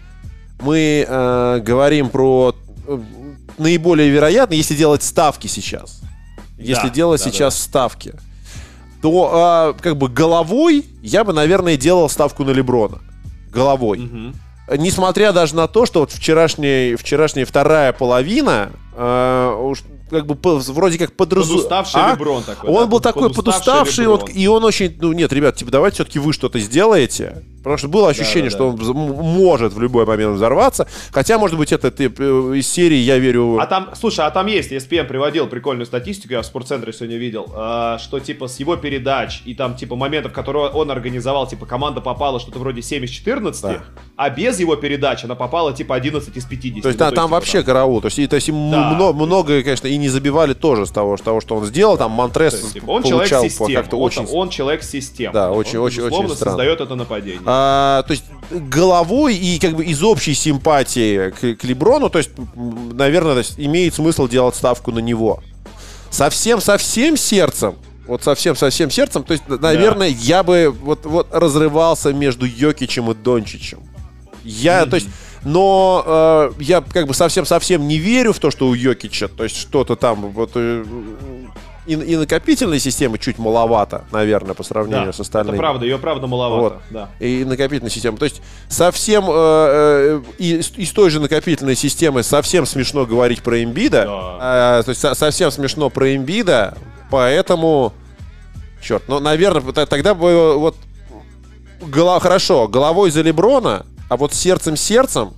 [0.61, 2.55] мы э, говорим про
[2.89, 2.99] э,
[3.59, 6.01] наиболее вероятно, если делать ставки сейчас,
[6.59, 8.15] если Да, делать да, сейчас ставки,
[9.03, 12.99] то а, как бы головой я бы, наверное, делал ставку на Леброна.
[13.53, 13.99] Головой.
[13.99, 14.35] Мгм.
[14.69, 20.99] Несмотря даже на то, что вот вчерашняя, вчерашняя вторая половина э, уж как бы вроде
[20.99, 21.55] как подразу...
[21.55, 22.13] Подуставший А?
[22.13, 22.71] Леброн такой.
[22.71, 24.21] Он да, был такой подуставший, Леброн.
[24.21, 27.89] вот, и он очень, ну нет, ребят, типа давайте все-таки вы что-то сделаете, потому что
[27.89, 32.05] было ощущение, да, что он может в любой момент взорваться, хотя, может быть, это ты,
[32.05, 33.59] э, из серии я верю.
[33.59, 37.53] А там, слушай, а там есть, ESPN приводил прикольную статистику, я в спортцентре сегодня видел,
[37.57, 42.01] а, что типа с его передач и там типа моментов, которые он организовал, типа команда
[42.01, 43.83] попала что-то вроде 7 из 14, Да.
[44.17, 46.83] а без его передач она попала типа 11 из 50.
[46.83, 48.01] То есть Ну, там, там типа, вообще караул.
[48.01, 48.93] То есть, и, то есть им Да.
[48.93, 51.99] мно- много, конечно, и не забивали тоже с того, того что он сделал.
[51.99, 53.45] Там Монтрес то есть, типа, он получал
[53.75, 54.25] как-то очень...
[54.33, 55.33] он человек системы.
[55.33, 56.51] Да, очень- он, очень- очень безусловно, странно.
[56.53, 57.41] создает это нападение.
[57.59, 62.31] А, то есть головой и как бы из общей симпатии к, к Леброну, то есть,
[62.55, 65.43] наверное, то есть, имеет смысл делать ставку на него.
[66.11, 67.77] Совсем-совсем сердцем,
[68.07, 73.81] вот совсем-совсем сердцем, то есть, наверное, я бы вот, вот разрывался между Йокичем и Дончичем.
[74.45, 75.09] Я, то есть,
[75.43, 79.57] но э, я как бы совсем-совсем не верю в то, что у Йокича, то есть
[79.57, 80.85] что-то там вот э,
[81.87, 85.55] и, и накопительной системы чуть маловато, наверное, по сравнению да, с остальными.
[85.55, 86.63] это правда, ее правда маловато.
[86.63, 86.83] Вот.
[86.91, 87.09] Да.
[87.21, 88.19] И накопительной системы.
[88.19, 93.63] То есть совсем э, э, из, из той же накопительной системы совсем смешно говорить про
[93.63, 94.05] Эмбида.
[94.05, 94.81] Да.
[94.81, 96.77] Э, то есть со- совсем смешно про Эмбида,
[97.11, 97.93] поэтому...
[98.83, 100.77] Черт, ну, наверное, тогда бы вот...
[101.81, 105.35] гола- хорошо, головой за Леброна, а вот сердцем-сердцем,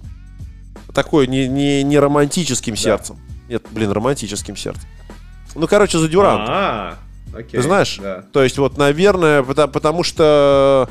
[0.92, 3.18] такой не, не, не романтическим сердцем.
[3.48, 4.88] Нет, блин, романтическим сердцем.
[5.54, 6.46] Ну, короче, за Дюранта.
[6.48, 6.94] А,
[7.32, 7.60] окей.
[7.60, 7.98] Ты знаешь?
[8.00, 8.24] Да.
[8.32, 10.88] То есть вот, наверное, потому, потому что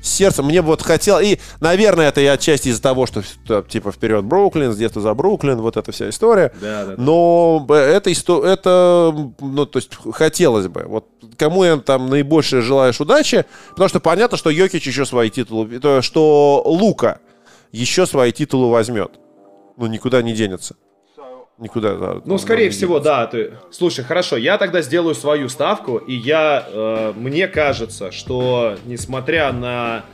[0.00, 1.18] сердце мне бы вот хотел...
[1.20, 5.60] И, наверное, это и отчасти из-за того, что э, типа вперед Бруклин, где-то за Бруклин,
[5.60, 6.52] вот эта вся история.
[6.60, 7.02] Да, да, да.
[7.02, 8.10] Но это,
[8.44, 10.84] это, ну, то есть, хотелось бы.
[10.86, 11.06] Вот
[11.36, 16.02] кому я там наибольше желаешь удачи, потому что понятно, что Йокич еще свои титулы, то,
[16.02, 17.20] что Лука
[17.72, 19.12] еще свои титулы возьмет.
[19.76, 20.76] Ну, никуда не денется.
[21.58, 21.96] Никуда.
[21.96, 23.26] да, Ну, он скорее всего, да.
[23.26, 23.54] Ты...
[23.70, 30.04] Слушай, хорошо, я тогда сделаю свою ставку, и я, э, мне кажется, что несмотря на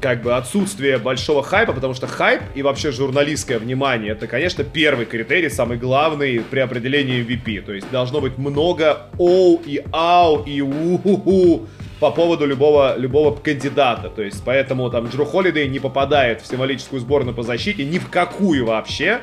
[0.00, 5.06] как бы отсутствие большого хайпа, потому что хайп и вообще журналистское внимание, это, конечно, первый
[5.06, 7.62] критерий, самый главный при определении MVP.
[7.62, 11.66] То есть должно быть много оу и ау и у
[12.00, 14.08] по поводу любого, любого кандидата.
[14.08, 18.08] То есть поэтому там Джру Холидей не попадает в символическую сборную по защите ни в
[18.08, 19.20] какую вообще.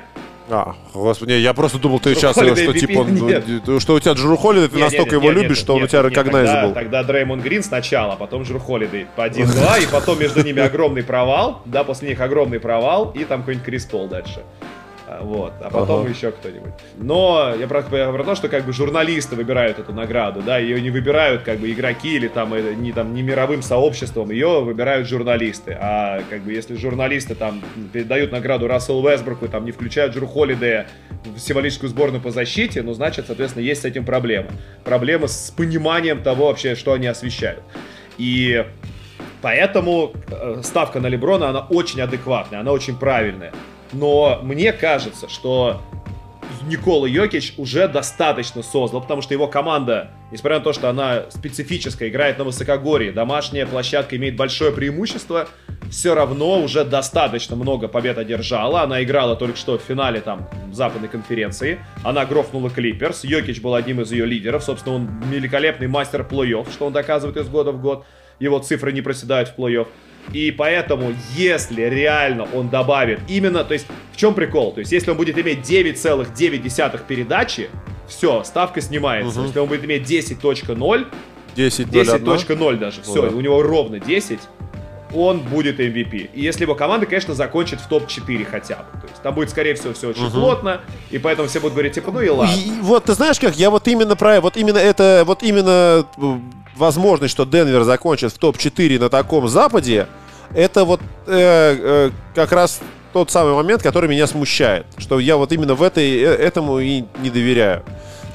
[0.48, 3.16] А, господи, не, я просто думал, ты сейчас, что типа, он,
[3.66, 6.14] ну, что у тебя Джру Холидей, ты настолько его любишь, что он у тебя нет,
[6.14, 6.74] recognizable.
[6.74, 11.04] Тогда, тогда Дреймонд Грин сначала, потом Джру Холидей по 1-2, и потом между ними огромный
[11.04, 14.44] провал, да, после них огромный провал, и там какой-нибудь Крис Пол дальше.
[15.08, 16.10] А, Вот, а потом Ага.
[16.10, 16.72] еще кто-нибудь.
[16.98, 20.82] Но я про, я про то, что как бы журналисты выбирают эту награду, да, ее
[20.82, 25.08] не выбирают как бы игроки или там э, не, там, не мировым сообществом, ее выбирают
[25.08, 25.78] журналисты.
[25.80, 27.62] А как бы если журналисты там
[27.94, 30.88] передают награду Расселу Вестбруку, там не включают Джру Холидея
[31.24, 34.50] в символическую сборную по защите, ну, значит, соответственно, есть с этим проблема.
[34.84, 37.62] Проблема с пониманием того вообще, что они освещают.
[38.18, 38.66] И
[39.42, 43.54] Поэтому э, ставка на Леброна, она очень адекватная, она очень правильная.
[43.96, 45.82] Но мне кажется, что
[46.68, 52.10] Никола Йокич уже достаточно создал, потому что его команда, несмотря на то, что она специфическая,
[52.10, 55.48] играет на высокогорье, домашняя площадка имеет большое преимущество,
[55.90, 58.82] все равно уже достаточно много побед одержала.
[58.82, 61.80] Она играла только что в финале там западной конференции.
[62.04, 63.24] Она грохнула Клиперс.
[63.24, 64.64] Йокич был одним из ее лидеров.
[64.64, 68.06] Собственно, он великолепный мастер плей-офф, что он доказывает из года в год.
[68.40, 69.88] Его цифры не проседают в плей-офф.
[70.34, 74.74] И поэтому, если реально он добавит именно, то есть в чем прикол?
[74.74, 77.70] То есть если он будет иметь 9,9 передачи,
[78.08, 79.40] все, ставка снимается.
[79.40, 79.48] Угу.
[79.48, 81.08] Если он будет иметь 10.0, 10.0
[81.56, 83.36] 10 даже, все, ну, да.
[83.36, 84.40] у него ровно 10,
[85.14, 86.32] он будет MVP.
[86.34, 89.02] И если его команда, конечно, закончит в топ-4 хотя бы.
[89.02, 90.32] То есть там будет, скорее всего, все очень угу.
[90.32, 92.54] плотно, и поэтому все будут говорить, типа, ну и ладно.
[92.54, 96.06] И, вот, ты знаешь как, я вот именно про, вот именно это, вот именно
[96.76, 100.08] возможность, что Денвер закончит в топ-4 на таком западе,
[100.54, 102.80] это вот э, э, как раз
[103.14, 104.86] тот самый момент, который меня смущает.
[104.98, 107.84] Что я вот именно в этой, э, этому и не доверяю.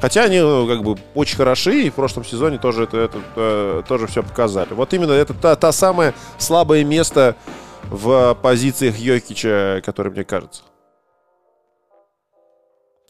[0.01, 3.85] Хотя они ну, как бы очень хороши, и в прошлом сезоне тоже это, это, это
[3.87, 4.73] тоже все показали.
[4.73, 7.37] Вот именно это та, та самое слабое место
[7.85, 10.63] в позициях Йокича, которое мне кажется.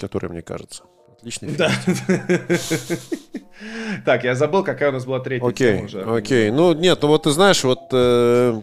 [0.00, 0.82] Которое мне кажется.
[1.20, 1.70] Отличный Да.
[4.06, 6.02] Так, я забыл, какая у нас была третья окей, тема уже.
[6.02, 8.60] Окей, ну нет, ну вот ты знаешь, вот э,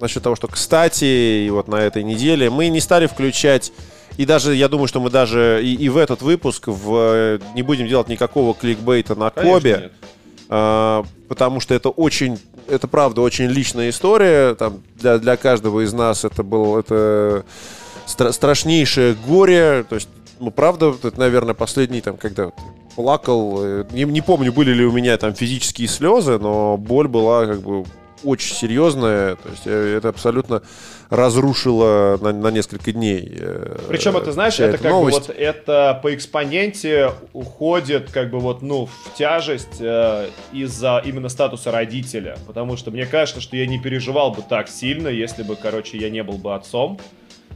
[0.00, 3.72] насчет того, что, кстати, и вот на этой неделе мы не стали включать
[4.16, 7.88] и даже, я думаю, что мы даже и, и в этот выпуск в, не будем
[7.88, 9.90] делать никакого кликбейта на Кобе.
[10.48, 12.38] А, потому что это очень,
[12.68, 14.54] это правда очень личная история.
[14.54, 17.44] Там для, для каждого из нас это было это
[18.06, 19.84] стра- страшнейшее горе.
[19.88, 20.08] То есть,
[20.42, 22.50] ну, правда, это, наверное, последний там, когда
[22.96, 23.58] плакал.
[23.62, 27.62] Э, не, не помню, были ли у меня там физические слезы, но боль была как
[27.62, 27.84] бы
[28.24, 29.36] очень серьезная.
[29.36, 30.62] То есть э, это абсолютно
[31.10, 33.36] разрушило на, на несколько дней.
[33.38, 35.18] Э, Причем это, знаешь, это как новость.
[35.18, 41.28] бы вот это по экспоненте уходит как бы вот, ну, в тяжесть э, из-за именно
[41.28, 42.36] статуса родителя.
[42.46, 46.10] Потому что мне кажется, что я не переживал бы так сильно, если бы, короче, я
[46.10, 46.98] не был бы отцом.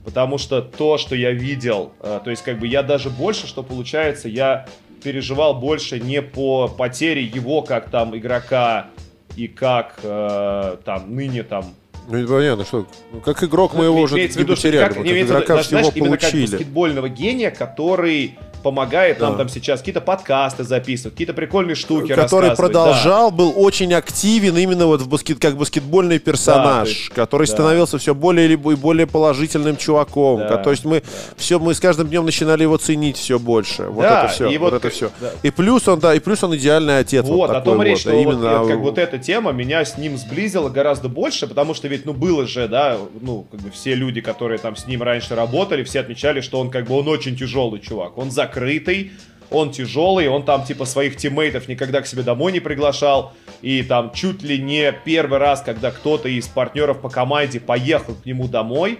[0.06, 3.64] Потому что то, что я видел, э, то есть как бы я даже больше, что
[3.64, 4.66] получается, я
[5.02, 8.86] переживал больше не по потере его как там игрока
[9.34, 11.74] и как э, там ныне там
[12.08, 15.80] ну, понятно, что ну, как игрок мы его уже не потеряли, как, как игрока всего
[15.80, 15.98] знаешь, получили.
[15.98, 19.28] Именно как баскетбольного гения, который помогает да.
[19.28, 23.36] нам там сейчас какие-то подкасты записывать, какие-то прикольные штуки Который продолжал, да.
[23.36, 27.52] был очень активен именно вот в баскет, как баскетбольный персонаж, да, есть, который да.
[27.52, 30.40] становился все более и более положительным чуваком.
[30.40, 31.06] Да, то есть мы да.
[31.36, 33.84] все, мы с каждым днем начинали его ценить все больше.
[33.84, 34.50] Вот да, это все.
[34.50, 35.10] И вот, вот это все.
[35.20, 35.30] Да.
[35.44, 37.24] И плюс он, да, и плюс он идеальный отец.
[37.24, 38.58] Вот, вот о том речь, вот, что именно...
[38.58, 42.14] вот, как вот эта тема меня с ним сблизила гораздо больше, потому что ведь, ну,
[42.14, 46.00] было же, да, ну, как бы все люди, которые там с ним раньше работали, все
[46.00, 48.18] отмечали, что он как бы он очень тяжелый чувак.
[48.18, 49.12] Он закрыт закрытый,
[49.50, 53.32] он тяжелый, он там типа своих тиммейтов никогда к себе домой не приглашал.
[53.62, 58.26] И там чуть ли не первый раз, когда кто-то из партнеров по команде поехал к
[58.26, 58.98] нему домой,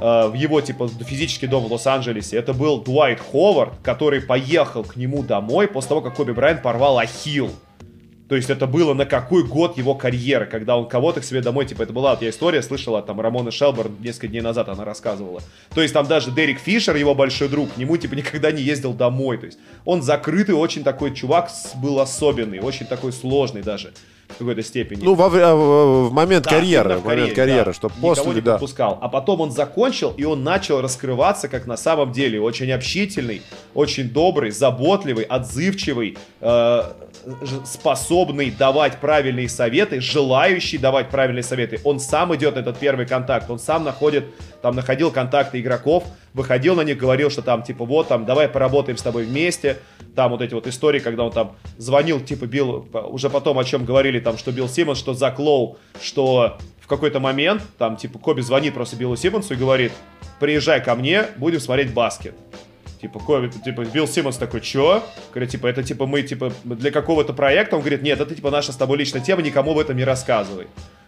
[0.00, 4.96] э, в его типа физический дом в Лос-Анджелесе, это был Дуайт Ховард, который поехал к
[4.96, 7.50] нему домой после того, как Коби Брайант порвал ахилл.
[8.28, 11.66] То есть это было на какой год его карьеры, когда он кого-то к себе домой,
[11.66, 15.42] типа, это была вот я история, слышала, там, Рамона Шелберн несколько дней назад она рассказывала.
[15.74, 18.94] То есть там даже Дерек Фишер, его большой друг, к нему, типа, никогда не ездил
[18.94, 19.36] домой.
[19.36, 21.50] То есть он закрытый, очень такой чувак
[21.82, 23.92] был особенный, очень такой сложный даже
[24.38, 25.02] какой-то степени.
[25.02, 27.72] Ну, во, в, в момент да, карьеры, в момент карьеры, да.
[27.72, 28.52] что после, Никого не да.
[28.52, 28.98] подпускал.
[29.00, 33.42] А потом он закончил, и он начал раскрываться, как на самом деле, очень общительный,
[33.74, 36.82] очень добрый, заботливый, отзывчивый, э,
[37.64, 41.80] способный давать правильные советы, желающий давать правильные советы.
[41.84, 44.26] Он сам идет на этот первый контакт, он сам находит,
[44.62, 48.98] там, находил контакты игроков, выходил на них, говорил, что там, типа, вот, там, давай поработаем
[48.98, 49.78] с тобой вместе.
[50.14, 53.84] Там вот эти вот истории, когда он там звонил, типа, бил, уже потом о чем
[53.84, 58.42] говорили, там, что Билл Симмонс, что Зак Лоу, что в какой-то момент, там, типа, Коби
[58.42, 59.92] звонит просто Биллу Симмонсу и говорит,
[60.38, 62.34] приезжай ко мне, будем смотреть баскет.
[63.00, 65.02] Типа, Коби, типа, Билл Симмонс такой, чё?
[65.30, 67.76] Говорит, типа, это, типа, мы, типа, для какого-то проекта.
[67.76, 70.66] Он говорит, нет, это, типа, наша с тобой личная тема, никому об этом не рассказывай.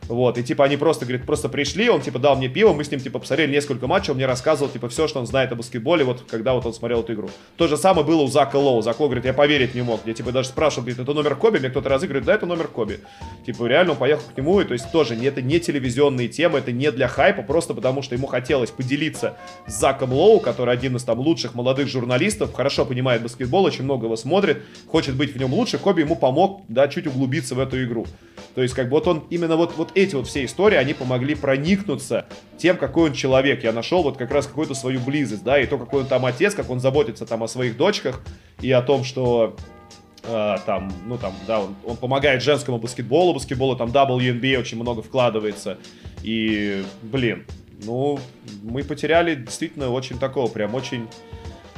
[0.09, 2.91] Вот, и типа они просто, говорит, просто пришли, он типа дал мне пиво, мы с
[2.91, 6.05] ним типа посмотрели несколько матчей, он мне рассказывал типа все, что он знает о баскетболе,
[6.05, 7.31] вот когда вот он смотрел эту игру.
[7.57, 8.83] То же самое было у Зака Лоу.
[8.83, 10.01] Зак говорит, я поверить не мог.
[10.07, 13.01] Я типа даже спрашивал, говорит, это номер Коби, мне кто-то разыгрывает, да, это номер Коби.
[13.45, 16.73] Типа реально он поехал к нему, и то есть тоже это не телевизионные темы, это
[16.73, 19.37] не для хайпа, просто потому что ему хотелось поделиться
[19.67, 24.07] с Заком Лоу, который один из там лучших молодых журналистов, хорошо понимает баскетбол, очень много
[24.07, 27.83] его смотрит, хочет быть в нем лучше, Коби ему помог, да, чуть углубиться в эту
[27.85, 28.07] игру.
[28.55, 31.35] То есть как бы вот он именно вот, вот эти вот все истории, они помогли
[31.35, 32.27] проникнуться
[32.59, 33.65] тем, какой он человек.
[33.65, 36.55] Я нашел вот как раз какую-то свою близость, да, и то, какой он там отец,
[36.55, 38.21] как он заботится там о своих дочках,
[38.61, 39.57] и о том, что
[40.25, 45.03] э, там, ну там, да, он, он помогает женскому баскетболу, баскетболу там WNBA очень много
[45.03, 45.79] вкладывается,
[46.23, 47.47] и, блин,
[47.83, 48.19] ну,
[48.63, 51.09] мы потеряли действительно очень такого, прям очень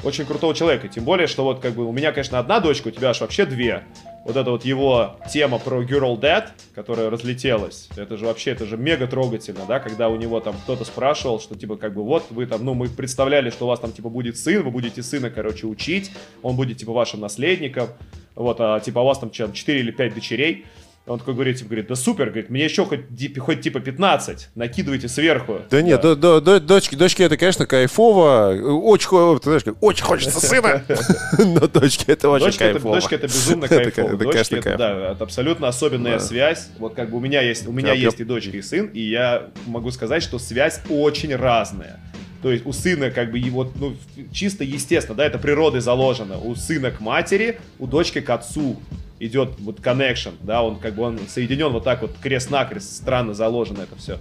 [0.05, 0.89] очень крутого человека.
[0.89, 3.45] Тем более, что вот как бы у меня, конечно, одна дочка, у тебя аж вообще
[3.47, 3.85] две.
[4.25, 8.77] вот эта вот его тема про Girl Dad, которая разлетелась, это же вообще, это же
[8.77, 12.47] мега трогательно, да, когда у него там кто-то спрашивал, что типа как бы вот вы
[12.47, 15.67] там, ну мы представляли, что у вас там типа будет сын, вы будете сына, короче,
[15.67, 16.11] учить,
[16.43, 17.89] он будет типа вашим наследником,
[18.35, 20.67] вот, а типа у вас там 4 или 5 дочерей,
[21.07, 23.01] он такой говорит, типа, говорит, да супер, говорит, мне еще хоть,
[23.39, 25.61] хоть типа 15, накидывайте сверху.
[25.71, 26.15] Да нет, да.
[26.15, 30.85] До, до, дочки, дочки это, конечно, кайфово, очень, ты знаешь, очень хочется сына,
[31.39, 32.97] но дочки это очень дочки кайфово.
[32.97, 34.15] Это, дочки это безумно кайфово.
[34.15, 36.21] Это, дочки это, да, это абсолютно особенная да.
[36.21, 36.69] связь.
[36.79, 38.25] Вот как бы у меня есть, у меня я, есть я...
[38.25, 42.01] и дочка, и сын, и я могу сказать, что связь очень разная.
[42.43, 43.97] То есть у сына как бы его, ну,
[44.33, 46.39] чисто естественно, да, это природой заложено.
[46.39, 48.77] У сына к матери, у дочки к отцу
[49.21, 53.83] идет вот connection, да, он как бы он соединен вот так вот крест-накрест, странно заложено
[53.83, 54.19] это все.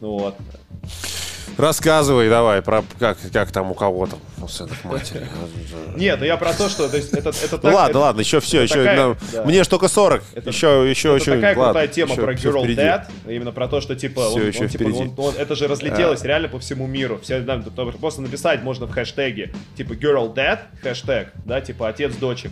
[0.00, 0.36] Вот.
[1.58, 5.26] Рассказывай давай про как, как там у кого там у сынов матери.
[5.96, 8.40] Нет, ну я про то, что то есть, это, это так, ладно, это, ладно, еще
[8.40, 9.44] все, еще такая, на, да.
[9.44, 10.22] мне же только 40.
[10.34, 11.34] Это, еще, еще, это еще.
[11.34, 14.46] такая ладно, крутая тема еще, про Girl Dad, именно про то, что типа, все он,
[14.46, 16.26] еще он, типа он, он, это же разлетелось а.
[16.26, 17.20] реально по всему миру.
[17.22, 17.62] Все, да,
[18.00, 22.50] просто написать можно в хэштеге типа Girl Dad, хэштег, да, типа отец дочек.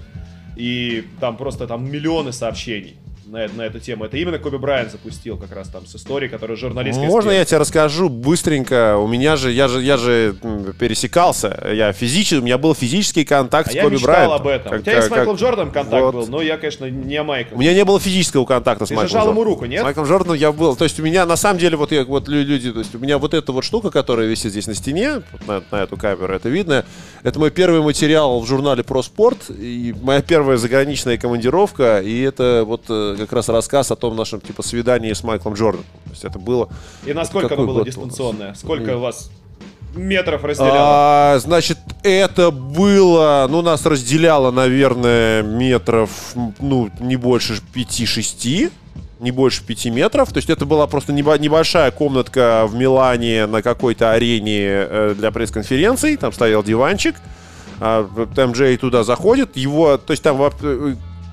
[0.57, 2.97] И там просто там миллионы сообщений
[3.31, 4.05] на, на эту тему.
[4.05, 6.99] Это именно Коби Брайан запустил как раз там с историей, которую журналист.
[6.99, 8.97] Можно я тебе расскажу быстренько?
[8.97, 10.35] У меня же, я же, я же
[10.79, 11.69] пересекался.
[11.73, 14.41] Я физически, у меня был физический контакт а с Коби Брайантом.
[14.41, 14.71] об этом.
[14.73, 15.41] Как, у тебя как, с Майклом как...
[15.41, 16.15] Джорданом контакт вот.
[16.15, 17.57] был, но я, конечно, не о Майкле.
[17.57, 19.81] У меня не было физического контакта Ты с Майклом Ты жал ему руку, нет?
[19.83, 20.75] С Майклом Джорданом я был.
[20.75, 23.19] То есть у меня, на самом деле, вот, я, вот люди, то есть у меня
[23.19, 26.85] вот эта вот штука, которая висит здесь на стене, на, на эту камеру, это видно.
[27.23, 32.65] Это мой первый материал в журнале про спорт и моя первая заграничная командировка, и это
[32.67, 35.87] вот э, как раз рассказ о том нашем типа свидании с Майклом Джорданом.
[36.05, 36.69] То есть это было.
[37.05, 38.55] И насколько оно было дистанционное?
[38.55, 39.31] Сколько у вас
[39.95, 40.79] метров разделяло?
[40.79, 48.73] А, значит, это было, ну, нас разделяло, наверное, метров, ну, не больше 5-6
[49.21, 50.33] не больше 5 метров.
[50.33, 56.17] То есть это была просто небольшая комнатка в Милане на какой-то арене э, для пресс-конференций.
[56.17, 57.17] Там стоял диванчик.
[57.81, 59.57] А, МД туда заходит.
[59.57, 60.37] Его, то есть там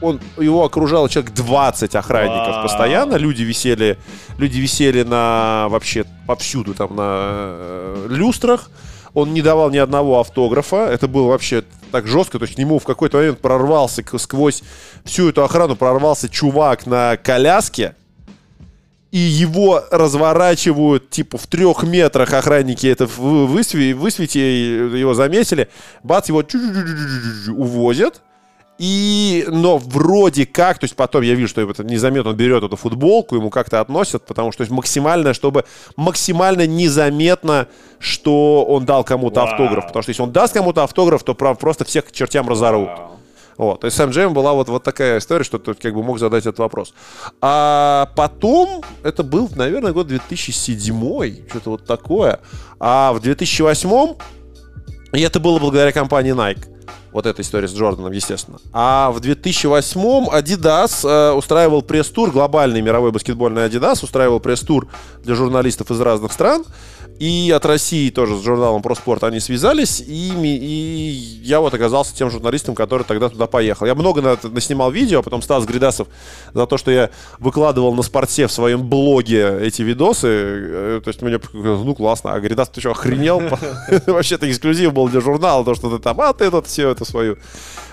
[0.02, 2.64] он, его окружало человек 20 охранников Вау.
[2.64, 3.16] постоянно.
[3.16, 3.98] Люди висели,
[4.38, 8.70] люди висели на вообще повсюду там на э, люстрах.
[9.14, 10.89] Он не давал ни одного автографа.
[10.91, 12.38] Это было вообще так жестко.
[12.38, 14.62] То есть к нему в какой-то момент прорвался сквозь
[15.04, 17.95] всю эту охрану прорвался чувак на коляске.
[19.10, 25.70] И его разворачивают, типа, в трех метрах охранники это высветили, высветили его заметили.
[26.04, 26.43] Бац, его
[27.56, 28.22] увозят.
[28.80, 32.76] И, но вроде как, то есть потом я вижу, что это незаметно он берет эту
[32.76, 35.66] футболку, ему как-то относят, потому что то есть максимально, чтобы
[35.96, 37.68] максимально незаметно,
[38.00, 39.88] что он дал кому-то автограф.
[39.88, 42.90] Потому что если он даст кому-то автограф, то просто всех к чертям разорут.
[43.58, 43.82] Вот.
[43.82, 46.46] То есть с MGM была вот, вот такая история, что ты как бы мог задать
[46.46, 46.94] этот вопрос.
[47.42, 52.40] А потом, это был, наверное, год 2007, что-то вот такое.
[52.80, 54.14] А в 2008,
[55.14, 56.68] и это было благодаря компании Nike.
[57.18, 58.59] Вот эта история с Джорданом, естественно.
[58.74, 64.88] А в 2008-м Adidas э, устраивал пресс-тур, глобальный мировой баскетбольный Adidas устраивал пресс-тур
[65.24, 66.63] для журналистов из разных стран.
[67.20, 72.15] И от России тоже с журналом про спорт они связались, и, и я вот оказался
[72.15, 73.88] тем журналистом, который тогда туда поехал.
[73.88, 76.07] Я много на, наснимал видео, а потом Стас Гридасов
[76.53, 77.09] за то, что я
[77.39, 80.28] выкладывал на спорте в своем блоге эти видосы.
[80.28, 83.41] Э, то есть мне, ну классно, а Гридас, ты что, охренел?
[84.05, 87.38] Вообще-то эксклюзив был для журнала, то, что ты там, а ты тут все это свою.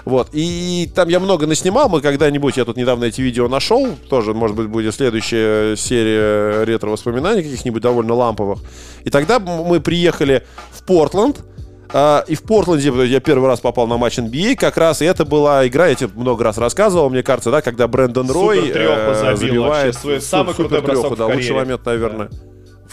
[0.04, 0.28] Вот.
[0.32, 1.88] И там я много наснимал.
[1.88, 3.86] Мы когда-нибудь, я тут недавно эти видео нашел.
[4.08, 8.60] Тоже, может быть, будет следующая серия ретро-воспоминаний каких-нибудь довольно ламповых.
[9.04, 11.40] И тогда мы приехали в Портленд.
[11.88, 15.24] Uh, и в Портленде я первый раз попал на матч NBA, как раз и это
[15.24, 19.94] была игра, я тебе много раз рассказывал, мне кажется, да, когда Брэндон Рой э, забивает
[19.94, 22.30] свой самый крутой бросок да, лучший момент, наверное.
[22.30, 22.38] Да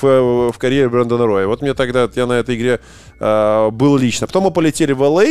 [0.01, 1.47] в, в карьере Брэндона Роя.
[1.47, 2.80] Вот мне тогда, я на этой игре
[3.19, 4.28] э, был лично.
[4.28, 5.26] Потом мы полетели в L.A.,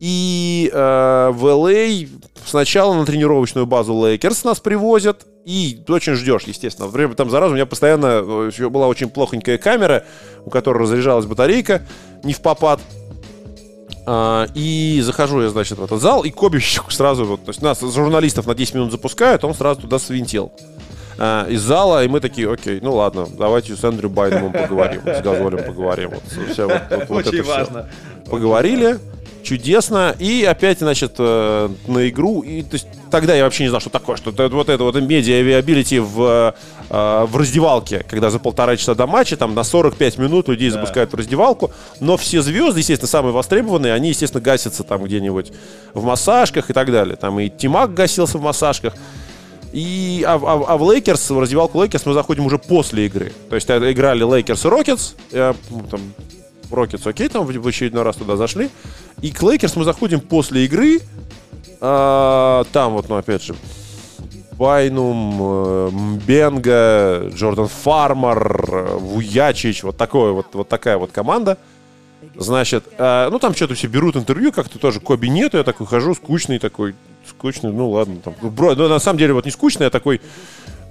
[0.00, 2.08] и э, в LA
[2.46, 6.88] сначала на тренировочную базу Лейкерс нас привозят, и ты очень ждешь, естественно.
[6.88, 10.04] Время там зараза у меня постоянно э, была очень плохонькая камера,
[10.44, 11.82] у которой разряжалась батарейка,
[12.24, 12.80] невпопад.
[14.06, 17.80] А, и захожу я, значит, в этот зал, и Коби сразу, вот, то есть нас,
[17.80, 20.50] журналистов на 10 минут запускают, он сразу туда свинтил
[21.18, 25.20] а, из зала, и мы такие, окей, ну ладно, давайте с Эндрю Байнумом поговорим, с
[25.20, 26.10] Газолем поговорим.
[26.10, 27.88] Вот, все, вот, вот, вот Очень важно.
[28.22, 28.30] Все.
[28.30, 28.98] Поговорили,
[29.42, 30.14] чудесно.
[30.18, 32.42] И опять, значит, э, на игру.
[32.42, 34.94] И, то есть, тогда я вообще не знал, что такое, что это, вот это вот
[34.96, 36.54] media availability в,
[36.88, 40.74] э, в раздевалке, когда за полтора часа до матча, там на 45 минут людей да.
[40.74, 41.72] запускают в раздевалку.
[42.00, 45.52] Но все звезды, естественно, самые востребованные, они, естественно, гасятся там где-нибудь
[45.94, 47.16] в массажках и так далее.
[47.16, 48.94] Там и Ти-Мак гасился в массажках.
[49.72, 53.32] И, а, а, а в Лейкерс, в раздевалку Лейкерс мы заходим уже после игры.
[53.48, 55.12] То есть э, играли Лейкерс и Рокетс.
[55.32, 56.00] Ну, там,
[56.70, 58.70] Рокетс, окей, там в очередной раз туда зашли.
[59.22, 61.00] И к Лейкерс мы заходим после игры.
[61.80, 63.54] А, там вот, ну, опять же,
[64.52, 65.90] Байнум, э,
[66.26, 71.56] Мбенга, Джордан Фармер, Вуячич, вот, такое, вот, вот такая вот команда.
[72.36, 76.14] Значит, э, ну там что-то все берут интервью, как-то тоже Коби нету, я такой хожу,
[76.14, 76.94] скучный такой,
[77.26, 80.20] скучный, ну ладно, там, бро, ну, на самом деле вот не скучный, я такой,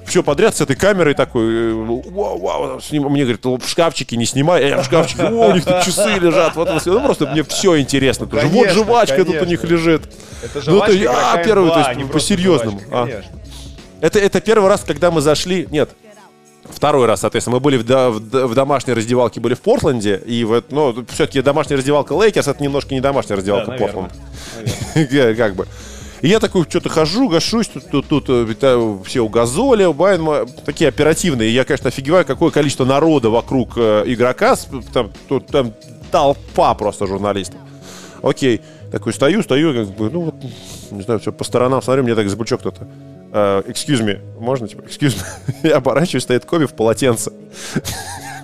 [0.10, 3.04] все подряд с этой камерой такой, э, вау, вау, сним...
[3.10, 6.56] мне говорит, в шкафчике не снимай, я в шкафчике, о, у них тут часы лежат,
[6.56, 8.48] вот, ну просто мне все интересно, тоже.
[8.48, 9.34] вот жвачка конечно.
[9.34, 10.02] тут у них лежит.
[10.44, 12.82] Это жвачка, ну, то, а, первый, то есть по-серьезному.
[12.92, 13.08] А.
[14.02, 15.90] Это, это первый раз, когда мы зашли, нет,
[16.70, 20.72] Второй раз, соответственно, мы были в, в, в домашней раздевалке, были в Портленде, и вот,
[20.72, 24.12] ну, все-таки домашняя раздевалка Лейкерс, это немножко не домашняя раздевалка да, Портленд.
[25.38, 25.68] Как бы.
[26.22, 30.46] И я такой что-то хожу, гашусь, тут, тут, тут э, все у Газоли, у Байнма,
[30.66, 31.54] такие оперативные.
[31.54, 34.56] Я, конечно, офигеваю, какое количество народа вокруг э, игрока,
[34.92, 35.74] там, тут, там
[36.12, 37.60] толпа просто журналистов.
[38.22, 38.62] Окей,
[38.92, 40.36] такой стою, стою, как бы, ну вот,
[40.92, 42.88] не знаю, все по сторонам смотрю, мне так за плечо кто-то.
[43.32, 45.24] Uh, excuse me, можно, типа, excuse me?
[45.64, 47.32] Я оборачиваюсь, стоит Коби в полотенце.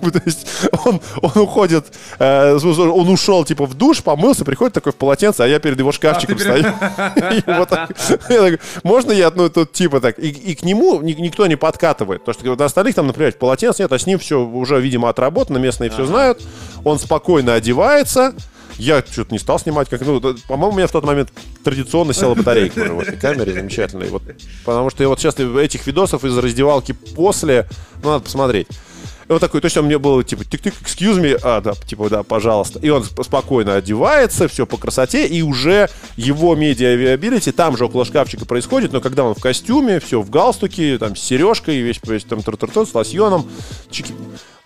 [0.00, 0.46] То есть
[0.84, 1.86] он, он уходит,
[2.18, 5.90] э, он ушел типа в душ, помылся, приходит такой в полотенце, а я перед его
[5.90, 6.66] шкафчиком а, стою.
[8.84, 10.18] Можно я, ну, тут типа так.
[10.18, 12.24] И к нему никто не подкатывает.
[12.24, 15.58] Потому что на остальных там, например, полотенце нет, а с ним все уже, видимо, отработано,
[15.58, 16.42] местные все знают.
[16.84, 18.34] Он спокойно одевается,
[18.78, 21.32] я что-то не стал снимать, как, ну, по-моему, у меня в тот момент
[21.64, 24.08] традиционно села батарейка в этой камере, замечательной.
[24.08, 24.22] Вот,
[24.64, 27.68] потому что я вот сейчас этих видосов из раздевалки после,
[28.02, 28.68] ну, надо посмотреть.
[29.28, 32.08] И вот такой, то есть он мне было типа, тик-тик, excuse me, а, да, типа,
[32.08, 32.78] да, пожалуйста.
[32.78, 38.04] И он спокойно одевается, все по красоте, и уже его media availability там же около
[38.04, 42.22] шкафчика происходит, но когда он в костюме, все в галстуке, там, с сережкой, весь, весь
[42.22, 43.50] там, -тр -тр, с лосьоном,
[43.90, 44.14] чики,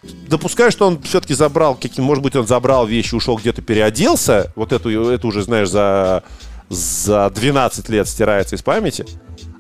[0.03, 4.53] Допускаю, что он все-таки забрал, каким, может быть, он забрал вещи, ушел где-то переоделся.
[4.57, 6.23] Вот эту, это уже, знаешь, за,
[6.71, 9.05] за 12 лет стирается из памяти.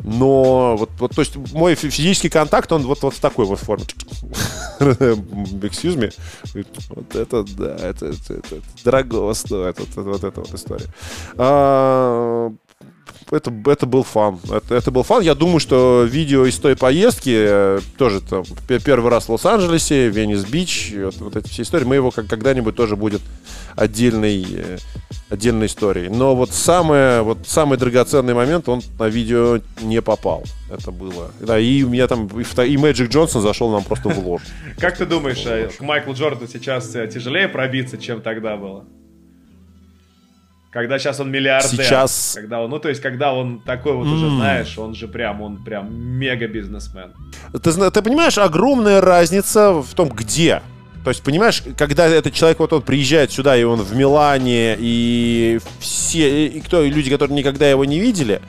[0.02, 3.84] Но вот, вот, то есть мой физический контакт, он вот, вот в такой вот форме.
[4.80, 6.14] Excuse me.
[6.88, 10.86] Вот это, да, это, это, это дорого стоит, вот, вот эта вот история.
[11.36, 12.50] А,
[13.30, 14.38] это, это был фан.
[14.50, 15.22] Это, это был фан.
[15.22, 18.44] Я думаю, что видео из той поездки, э, тоже там,
[18.84, 22.96] первый раз в Лос-Анджелесе, Венес-Бич, вот, вот эти все истории, мы его как, когда-нибудь тоже
[22.96, 23.20] будет
[23.76, 24.78] отдельной, э,
[25.28, 26.08] отдельной историей.
[26.08, 30.44] Но вот, самое, вот самый драгоценный момент, он на видео не попал.
[30.70, 31.30] Это было.
[31.40, 34.42] Да, и у меня там и Мэджик Джонсон зашел нам просто в ложь.
[34.78, 38.84] Как ты думаешь, э, к Майклу Джордану сейчас тяжелее пробиться, чем тогда было?
[40.70, 41.84] Когда сейчас он миллиардер.
[41.84, 42.34] Сейчас.
[42.36, 44.14] Когда он, ну, то есть, когда он такой вот mm.
[44.14, 47.12] уже, знаешь, он же прям, он прям мега-бизнесмен.
[47.52, 50.62] Ты, ты понимаешь, огромная разница в том, где.
[51.02, 55.58] То есть, понимаешь, когда этот человек вот он приезжает сюда, и он в Милане, и
[55.80, 58.40] все, и кто, и люди, которые никогда его не видели,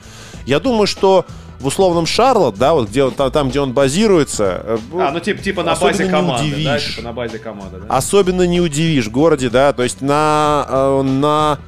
[0.46, 1.26] я думаю, что
[1.58, 4.62] в условном Шарлот, да, вот где он, там, там, где он базируется.
[4.64, 7.96] Э, а, ну типа, типа на базе команды, да, типа на базе команды, да?
[7.96, 11.58] Особенно не удивишь в городе, да, то есть на, э, на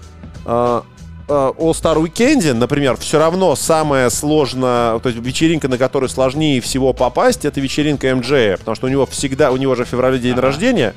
[0.45, 0.83] Э,
[1.29, 6.93] э, All-Star Weekend, например, все равно самая сложная, то есть вечеринка, на которую сложнее всего
[6.93, 10.33] попасть, это вечеринка MJ, потому что у него всегда, у него же в феврале день
[10.33, 10.43] ага.
[10.43, 10.95] рождения,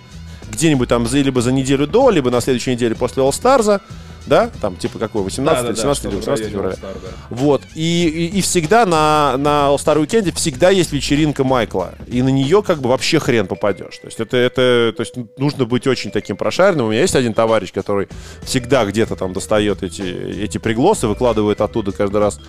[0.50, 3.82] где-нибудь там за, либо за неделю до, либо на следующей неделе после All-Stars,
[4.28, 6.76] да, там типа какой, 18 да, да, 17 да, или 18 февраля.
[6.82, 6.88] Да.
[7.30, 12.22] Вот, и, и, и всегда на, на All Star Weekend всегда есть вечеринка Майкла, и
[12.22, 13.98] на нее как бы вообще хрен попадешь.
[13.98, 16.88] То есть это, это то есть нужно быть очень таким прошаренным.
[16.88, 18.08] У меня есть один товарищ, который
[18.44, 22.40] всегда где-то там достает эти, эти приглосы, выкладывает оттуда каждый раз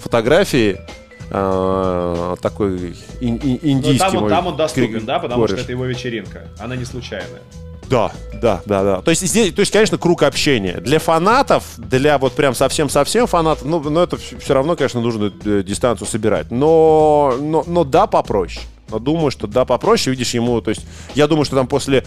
[0.00, 0.80] фотографии,
[1.28, 5.56] Uh, такой ин- ин- индийский Но там он, там он доступен, да, потому кореш.
[5.56, 7.42] что это его вечеринка, она не случайная.
[7.88, 9.00] Да, да, да, да.
[9.00, 10.80] То есть здесь, то есть, конечно, круг общения.
[10.80, 15.62] Для фанатов, для вот прям совсем-совсем фанатов, ну, но это все равно, конечно, нужно э,
[15.62, 16.50] дистанцию собирать.
[16.50, 18.66] Но, но, но да, попроще.
[18.90, 20.14] Но думаю, что да, попроще.
[20.14, 22.04] Видишь, ему, то есть, я думаю, что там после,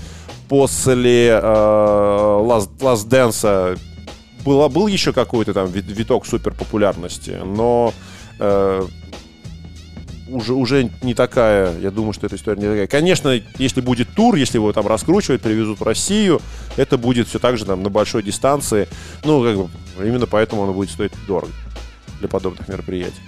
[0.48, 3.80] после э, Last, Last Dance
[4.44, 7.94] было, был еще какой-то там виток супер популярности, но
[8.40, 8.86] э,
[10.32, 12.88] уже, уже не такая, я думаю, что эта история не такая.
[12.88, 16.42] Конечно, если будет тур, если его там раскручивают, привезут в Россию,
[16.78, 18.88] это будет все так же там на большой дистанции.
[19.24, 19.70] Ну, как бы,
[20.08, 21.52] именно поэтому оно будет стоить дорого
[22.20, 23.22] для подобных мероприятий.